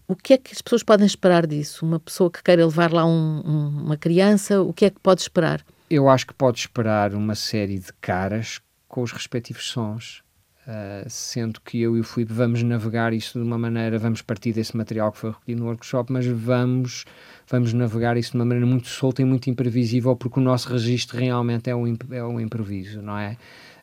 O 0.07 0.15
que 0.15 0.33
é 0.33 0.37
que 0.39 0.51
as 0.51 0.63
pessoas 0.63 0.81
podem 0.81 1.05
esperar 1.05 1.45
disso? 1.45 1.85
Uma 1.85 1.99
pessoa 1.99 2.31
que 2.31 2.41
queira 2.41 2.65
levar 2.65 2.91
lá 2.91 3.05
um, 3.05 3.43
um, 3.45 3.83
uma 3.85 3.97
criança, 3.97 4.59
o 4.63 4.73
que 4.73 4.85
é 4.85 4.89
que 4.89 4.99
pode 4.99 5.21
esperar? 5.21 5.63
Eu 5.91 6.09
acho 6.09 6.25
que 6.25 6.33
pode 6.33 6.57
esperar 6.57 7.13
uma 7.13 7.35
série 7.35 7.77
de 7.77 7.93
caras 8.01 8.59
com 8.87 9.03
os 9.03 9.11
respectivos 9.11 9.69
sons 9.69 10.23
Uh, 10.67 11.09
sendo 11.09 11.59
que 11.61 11.81
eu 11.81 11.97
e 11.97 11.99
o 11.99 12.03
Filipe 12.03 12.31
vamos 12.31 12.61
navegar 12.61 13.11
isto 13.11 13.39
de 13.39 13.45
uma 13.45 13.57
maneira, 13.57 13.97
vamos 13.97 14.21
partir 14.21 14.53
desse 14.53 14.77
material 14.77 15.11
que 15.11 15.17
foi 15.17 15.31
recolhido 15.31 15.61
no 15.61 15.67
workshop, 15.67 16.11
mas 16.11 16.27
vamos, 16.27 17.05
vamos 17.49 17.73
navegar 17.73 18.17
isso 18.17 18.31
de 18.31 18.37
uma 18.37 18.45
maneira 18.45 18.67
muito 18.67 18.87
solta 18.87 19.21
e 19.21 19.25
muito 19.25 19.49
imprevisível, 19.49 20.15
porque 20.15 20.39
o 20.39 20.43
nosso 20.43 20.69
registro 20.69 21.17
realmente 21.17 21.71
é 21.71 21.75
um, 21.75 21.97
é 22.11 22.23
um 22.23 22.39
improviso, 22.39 23.01
não 23.01 23.17
é? 23.17 23.37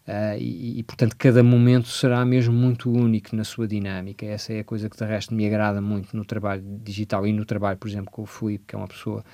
Uh, 0.07 0.39
e, 0.39 0.79
e, 0.79 0.83
portanto, 0.85 1.17
cada 1.19 1.43
momento 1.43 1.89
será 1.89 2.25
mesmo 2.25 2.55
muito 2.55 2.89
único 2.89 3.35
na 3.35 3.43
sua 3.43 3.67
dinâmica. 3.67 4.25
Essa 4.25 4.53
é 4.53 4.61
a 4.61 4.65
coisa 4.65 4.89
que, 4.89 4.97
de 4.97 5.05
resto, 5.05 5.35
me 5.35 5.45
agrada 5.45 5.81
muito 5.81 6.17
no 6.17 6.25
trabalho 6.25 6.63
digital 6.85 7.27
e 7.27 7.33
no 7.33 7.45
trabalho, 7.45 7.77
por 7.77 7.89
exemplo, 7.89 8.13
com 8.13 8.23
o 8.23 8.27
Filipe, 8.27 8.67
que 8.69 8.77
é 8.77 8.79
uma 8.79 8.87
pessoa 8.87 9.25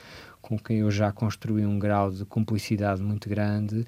com 0.40 0.58
quem 0.58 0.78
eu 0.78 0.90
já 0.90 1.12
construí 1.12 1.66
um 1.66 1.78
grau 1.78 2.10
de 2.10 2.24
cumplicidade 2.24 3.02
muito 3.02 3.28
grande. 3.28 3.86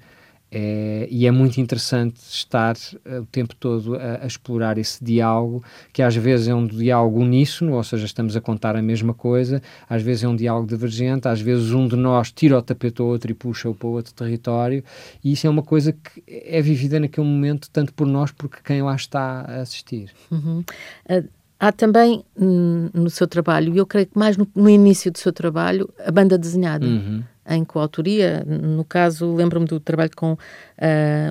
É, 0.57 1.05
e 1.11 1.27
é 1.27 1.31
muito 1.31 1.59
interessante 1.59 2.15
estar 2.29 2.77
uh, 2.77 3.19
o 3.19 3.25
tempo 3.25 3.53
todo 3.53 3.95
a, 3.95 4.23
a, 4.23 4.25
explorar 4.25 4.77
esse 4.77 5.03
diálogo, 5.03 5.61
que 5.91 6.01
às 6.01 6.15
vezes 6.15 6.47
é 6.47 6.55
um 6.55 6.65
diálogo 6.65 7.19
uníssono, 7.19 7.73
ou 7.73 7.83
seja, 7.83 8.05
estamos 8.05 8.37
a 8.37 8.39
contar 8.39 8.73
a 8.77 8.81
mesma 8.81 9.13
coisa, 9.13 9.61
às 9.89 10.01
vezes 10.01 10.23
é 10.23 10.29
um 10.29 10.35
diálogo 10.35 10.65
divergente, 10.65 11.27
às 11.27 11.41
vezes 11.41 11.73
um 11.73 11.89
de 11.89 11.97
nós 11.97 12.31
tira 12.31 12.57
o 12.57 12.61
tapete 12.61 13.01
ao 13.01 13.07
outro 13.07 13.29
e 13.29 13.33
puxa-o 13.33 13.75
para 13.75 13.89
outro 13.89 14.13
território, 14.13 14.81
e 15.21 15.33
isso 15.33 15.45
é 15.45 15.49
uma 15.49 15.61
coisa 15.61 15.91
que 15.91 16.23
é 16.25 16.61
vivida 16.61 17.01
naquele 17.01 17.27
momento, 17.27 17.69
tanto 17.69 17.93
por 17.93 18.07
nós, 18.07 18.31
porque 18.31 18.59
quem 18.63 18.81
lá 18.81 18.95
está 18.95 19.41
a 19.41 19.55
assistir. 19.57 20.09
Uhum. 20.31 20.63
Uh, 21.09 21.27
há 21.59 21.73
também 21.73 22.23
hum, 22.39 22.89
no 22.93 23.09
seu 23.09 23.27
trabalho, 23.27 23.75
e 23.75 23.77
eu 23.77 23.85
creio 23.85 24.07
que 24.07 24.17
mais 24.17 24.37
no, 24.37 24.47
no, 24.55 24.69
início 24.69 25.11
do 25.11 25.17
seu 25.17 25.33
trabalho, 25.33 25.93
a 25.99 26.11
banda 26.13 26.37
desenhada. 26.37 26.85
Uhum 26.87 27.23
em 27.47 27.63
coautoria. 27.63 28.43
No 28.45 28.83
caso, 28.83 29.33
lembro-me 29.33 29.65
do 29.65 29.79
trabalho 29.79 30.11
com 30.15 30.33
uh, 30.33 30.37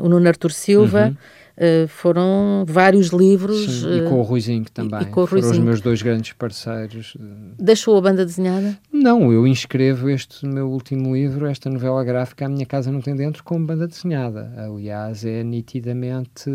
o 0.02 0.08
Nuno 0.08 0.28
Artur 0.28 0.52
Silva. 0.52 1.08
Uhum. 1.08 1.16
Uh, 1.56 1.86
foram 1.86 2.64
vários 2.66 3.10
livros. 3.10 3.82
Sim, 3.82 3.98
e 3.98 4.08
com 4.08 4.18
o 4.18 4.22
Ruizinho 4.22 4.64
também. 4.74 5.02
E, 5.02 5.06
com 5.06 5.20
o 5.20 5.24
Ruizinho. 5.24 5.52
Foram 5.52 5.60
os 5.60 5.64
meus 5.64 5.80
dois 5.80 6.02
grandes 6.02 6.32
parceiros. 6.32 7.16
Deixou 7.56 7.96
a 7.96 8.00
banda 8.00 8.26
desenhada? 8.26 8.76
Não, 8.92 9.32
eu 9.32 9.46
inscrevo 9.46 10.10
este 10.10 10.44
meu 10.46 10.68
último 10.68 11.14
livro, 11.14 11.46
esta 11.46 11.70
novela 11.70 12.02
gráfica, 12.02 12.46
A 12.46 12.48
Minha 12.48 12.66
Casa 12.66 12.90
Não 12.90 13.00
Tem 13.00 13.14
Dentro, 13.14 13.44
como 13.44 13.64
banda 13.64 13.86
desenhada. 13.86 14.52
Aliás, 14.56 15.24
é 15.24 15.44
nitidamente, 15.44 16.50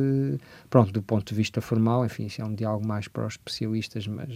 pronto, 0.69 0.91
do 0.91 1.01
ponto 1.01 1.29
de 1.29 1.35
vista 1.35 1.61
formal, 1.61 2.05
enfim, 2.05 2.25
isso 2.25 2.41
é 2.41 2.45
um 2.45 2.53
diálogo 2.53 2.85
mais 2.85 3.07
para 3.07 3.25
os 3.25 3.35
especialistas, 3.35 4.05
mas 4.05 4.27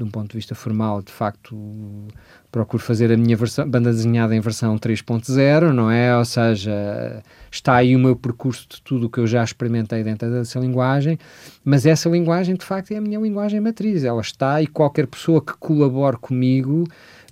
de 0.00 0.04
um 0.04 0.10
ponto 0.10 0.30
de 0.30 0.36
vista 0.36 0.54
formal, 0.54 1.02
de 1.02 1.12
facto, 1.12 2.08
procuro 2.50 2.82
fazer 2.82 3.12
a 3.12 3.16
minha 3.18 3.36
versão, 3.36 3.68
banda 3.68 3.92
desenhada 3.92 4.34
em 4.34 4.40
versão 4.40 4.78
3.0, 4.78 5.72
não 5.72 5.90
é? 5.90 6.16
Ou 6.16 6.24
seja, 6.24 7.22
está 7.50 7.74
aí 7.74 7.94
o 7.94 7.98
meu 7.98 8.16
percurso 8.16 8.66
de 8.66 8.80
tudo 8.80 9.06
o 9.06 9.10
que 9.10 9.20
eu 9.20 9.26
já 9.26 9.44
experimentei 9.44 10.02
dentro 10.02 10.30
dessa 10.30 10.58
linguagem, 10.58 11.18
mas 11.62 11.84
essa 11.84 12.08
linguagem, 12.08 12.54
de 12.56 12.64
facto, 12.64 12.92
é 12.92 12.96
a 12.96 13.00
minha 13.00 13.20
linguagem 13.20 13.60
matriz. 13.60 14.02
Ela 14.02 14.22
está 14.22 14.62
e 14.62 14.66
qualquer 14.66 15.06
pessoa 15.06 15.44
que 15.44 15.52
colabore 15.58 16.16
comigo 16.16 16.84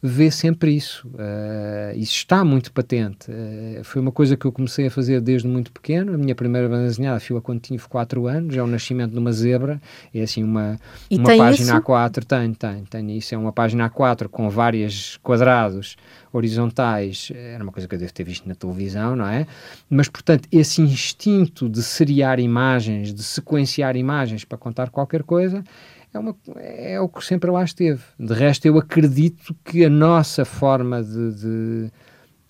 vê 0.02 0.30
sempre 0.30 0.74
isso. 0.74 1.06
Uh, 1.08 1.96
isso 1.96 2.12
está 2.12 2.44
muito 2.44 2.72
patente. 2.72 3.30
Uh, 3.30 3.82
foi 3.84 4.00
uma 4.00 4.12
coisa 4.12 4.36
que 4.36 4.44
eu 4.44 4.52
comecei 4.52 4.86
a 4.86 4.90
fazer 4.90 5.20
desde 5.20 5.48
muito 5.48 5.72
pequeno. 5.72 6.14
A 6.14 6.18
minha 6.18 6.34
primeira 6.34 6.68
banda 6.68 6.86
desenhada 6.86 7.20
foi 7.20 7.40
quando 7.40 7.60
tinha 7.60 7.78
4 7.78 8.26
anos, 8.26 8.56
é 8.56 8.62
o 8.62 8.66
nascimento 8.66 9.12
de 9.12 9.18
uma 9.18 9.32
zebra. 9.32 9.80
É 10.14 10.22
assim 10.22 10.42
uma, 10.42 10.78
uma 11.10 11.36
página 11.36 11.72
isso? 11.78 11.82
A4. 11.82 12.24
Tenho, 12.24 12.54
tenho, 12.54 12.84
tenho 12.86 13.10
isso. 13.10 13.34
É 13.34 13.38
uma 13.38 13.52
página 13.52 13.88
A4 13.88 14.28
com 14.28 14.48
vários 14.48 15.16
quadrados 15.18 15.96
horizontais. 16.32 17.32
Era 17.34 17.62
uma 17.62 17.72
coisa 17.72 17.88
que 17.88 17.94
eu 17.94 17.98
devo 17.98 18.12
ter 18.12 18.24
visto 18.24 18.48
na 18.48 18.54
televisão, 18.54 19.16
não 19.16 19.26
é? 19.26 19.46
Mas, 19.88 20.08
portanto, 20.08 20.48
esse 20.52 20.80
instinto 20.80 21.68
de 21.68 21.82
seriar 21.82 22.38
imagens, 22.38 23.12
de 23.12 23.22
sequenciar 23.22 23.96
imagens 23.96 24.44
para 24.44 24.58
contar 24.58 24.90
qualquer 24.90 25.22
coisa 25.22 25.64
é, 26.12 26.18
uma, 26.18 26.36
é 26.56 27.00
o 27.00 27.08
que 27.08 27.24
sempre 27.24 27.50
lá 27.50 27.64
esteve. 27.64 28.02
De 28.18 28.32
resto, 28.32 28.66
eu 28.66 28.78
acredito 28.78 29.54
que 29.64 29.84
a 29.84 29.90
nossa 29.90 30.44
forma 30.44 31.02
de, 31.02 31.34
de, 31.34 31.92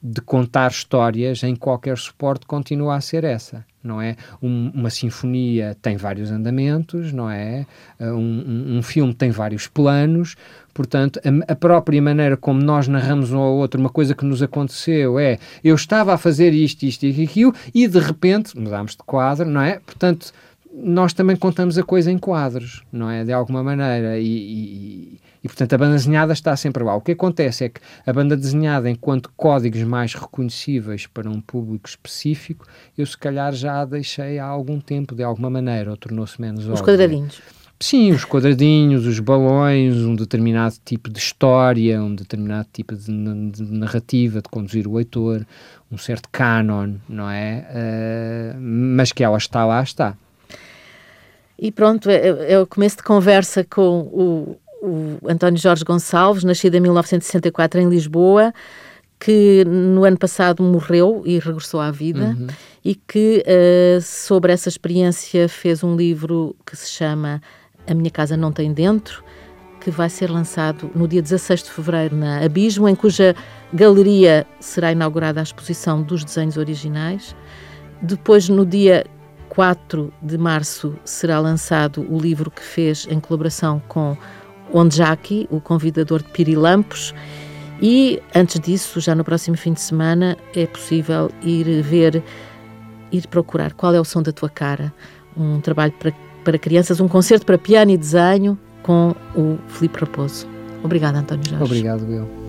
de 0.00 0.20
contar 0.20 0.70
histórias 0.70 1.42
em 1.42 1.56
qualquer 1.56 1.98
suporte 1.98 2.46
continua 2.46 2.94
a 2.94 3.00
ser 3.00 3.24
essa, 3.24 3.66
não 3.82 4.00
é? 4.00 4.14
Um, 4.40 4.70
uma 4.72 4.90
sinfonia 4.90 5.76
tem 5.82 5.96
vários 5.96 6.30
andamentos, 6.30 7.12
não 7.12 7.28
é? 7.28 7.66
Uh, 7.98 8.04
um, 8.12 8.78
um, 8.78 8.82
filme 8.82 9.12
tem 9.12 9.30
vários 9.32 9.66
planos, 9.66 10.36
portanto, 10.72 11.20
a, 11.24 11.52
a, 11.52 11.56
própria 11.56 12.00
maneira 12.00 12.36
como 12.36 12.62
nós 12.62 12.86
narramos 12.86 13.32
um 13.32 13.38
ao 13.38 13.54
outro 13.54 13.80
uma 13.80 13.90
coisa 13.90 14.14
que 14.14 14.24
nos 14.24 14.40
aconteceu 14.40 15.18
é 15.18 15.38
eu 15.64 15.74
estava 15.74 16.14
a 16.14 16.18
fazer 16.18 16.52
isto, 16.52 16.84
isto 16.84 17.04
e 17.04 17.24
aquilo 17.24 17.52
e 17.74 17.88
de 17.88 17.98
repente 17.98 18.56
mudámos 18.56 18.92
de 18.92 18.98
quadro, 18.98 19.46
não 19.48 19.60
é? 19.60 19.80
Portanto 19.80 20.32
nós 20.74 21.12
também 21.12 21.36
contamos 21.36 21.78
a 21.78 21.82
coisa 21.82 22.10
em 22.10 22.18
quadros, 22.18 22.82
não 22.92 23.10
é? 23.10 23.24
De 23.24 23.32
alguma 23.32 23.62
maneira. 23.62 24.18
E, 24.18 24.26
e, 24.26 25.20
e, 25.42 25.48
portanto, 25.48 25.72
a 25.74 25.78
banda 25.78 25.94
desenhada 25.94 26.32
está 26.32 26.56
sempre 26.56 26.84
lá. 26.84 26.94
O 26.94 27.00
que 27.00 27.12
acontece 27.12 27.64
é 27.64 27.68
que 27.68 27.80
a 28.06 28.12
banda 28.12 28.36
desenhada, 28.36 28.88
enquanto 28.90 29.30
códigos 29.36 29.82
mais 29.82 30.14
reconhecíveis 30.14 31.06
para 31.06 31.28
um 31.28 31.40
público 31.40 31.88
específico, 31.88 32.66
eu 32.96 33.06
se 33.06 33.16
calhar 33.16 33.52
já 33.52 33.80
a 33.80 33.84
deixei 33.84 34.38
há 34.38 34.46
algum 34.46 34.80
tempo, 34.80 35.14
de 35.14 35.22
alguma 35.22 35.50
maneira, 35.50 35.90
ou 35.90 35.96
tornou-se 35.96 36.40
menos 36.40 36.66
Os 36.66 36.82
quadradinhos. 36.82 37.40
Sim, 37.80 38.10
os 38.10 38.24
quadradinhos, 38.24 39.06
os 39.06 39.20
balões, 39.20 39.94
um 39.98 40.16
determinado 40.16 40.74
tipo 40.84 41.08
de 41.08 41.20
história, 41.20 42.02
um 42.02 42.12
determinado 42.12 42.66
tipo 42.72 42.96
de, 42.96 43.04
de 43.06 43.62
narrativa, 43.62 44.42
de 44.42 44.48
conduzir 44.48 44.88
o 44.88 44.94
leitor, 44.94 45.46
um 45.90 45.96
certo 45.96 46.28
canon, 46.32 46.94
não 47.08 47.30
é? 47.30 48.54
Uh, 48.56 48.60
mas 48.60 49.12
que 49.12 49.22
ela 49.22 49.38
está 49.38 49.64
lá, 49.64 49.80
está. 49.80 50.16
E 51.58 51.72
pronto, 51.72 52.08
é, 52.08 52.16
é, 52.16 52.52
é 52.52 52.60
o 52.60 52.66
começo 52.66 52.98
de 52.98 53.02
conversa 53.02 53.64
com 53.64 54.00
o, 54.00 54.56
o 54.80 55.18
António 55.28 55.58
Jorge 55.58 55.84
Gonçalves, 55.84 56.44
nascido 56.44 56.76
em 56.76 56.80
1964 56.80 57.80
em 57.80 57.88
Lisboa, 57.88 58.52
que 59.18 59.64
no 59.64 60.04
ano 60.04 60.16
passado 60.16 60.62
morreu 60.62 61.22
e 61.26 61.38
regressou 61.38 61.80
à 61.80 61.90
vida 61.90 62.36
uhum. 62.38 62.46
e 62.84 62.94
que 62.94 63.42
uh, 63.44 64.00
sobre 64.00 64.52
essa 64.52 64.68
experiência 64.68 65.48
fez 65.48 65.82
um 65.82 65.96
livro 65.96 66.54
que 66.64 66.76
se 66.76 66.90
chama 66.90 67.42
A 67.86 67.94
Minha 67.94 68.10
Casa 68.10 68.36
Não 68.36 68.52
Tem 68.52 68.72
Dentro, 68.72 69.24
que 69.80 69.90
vai 69.90 70.08
ser 70.08 70.30
lançado 70.30 70.90
no 70.94 71.08
dia 71.08 71.20
16 71.20 71.64
de 71.64 71.70
fevereiro 71.70 72.14
na 72.14 72.44
Abismo, 72.44 72.88
em 72.88 72.94
cuja 72.94 73.34
galeria 73.72 74.46
será 74.60 74.92
inaugurada 74.92 75.40
a 75.40 75.42
exposição 75.42 76.02
dos 76.02 76.24
desenhos 76.24 76.56
originais. 76.56 77.34
Depois, 78.00 78.48
no 78.48 78.64
dia 78.64 79.04
4 79.58 80.12
de 80.22 80.38
março 80.38 80.94
será 81.04 81.40
lançado 81.40 82.06
o 82.08 82.16
livro 82.16 82.48
que 82.48 82.62
fez 82.62 83.08
em 83.10 83.18
colaboração 83.18 83.82
com 83.88 84.16
Ondjaki, 84.72 85.48
o 85.50 85.60
convidador 85.60 86.22
de 86.22 86.28
Pirilampos. 86.28 87.12
E 87.82 88.22
antes 88.32 88.60
disso, 88.60 89.00
já 89.00 89.16
no 89.16 89.24
próximo 89.24 89.56
fim 89.56 89.72
de 89.72 89.80
semana, 89.80 90.36
é 90.54 90.64
possível 90.64 91.28
ir 91.42 91.82
ver, 91.82 92.22
ir 93.10 93.26
procurar 93.26 93.72
qual 93.72 93.92
é 93.92 94.00
o 94.00 94.04
som 94.04 94.22
da 94.22 94.30
tua 94.30 94.48
cara, 94.48 94.94
um 95.36 95.60
trabalho 95.60 95.92
para, 95.98 96.12
para 96.44 96.56
crianças, 96.56 97.00
um 97.00 97.08
concerto 97.08 97.44
para 97.44 97.58
piano 97.58 97.90
e 97.90 97.96
desenho 97.96 98.56
com 98.84 99.12
o 99.34 99.58
Filipe 99.66 99.98
Raposo. 99.98 100.46
Obrigada, 100.84 101.18
António 101.18 101.42
Jorge. 101.50 101.64
Obrigado, 101.64 102.06
Bill. 102.06 102.47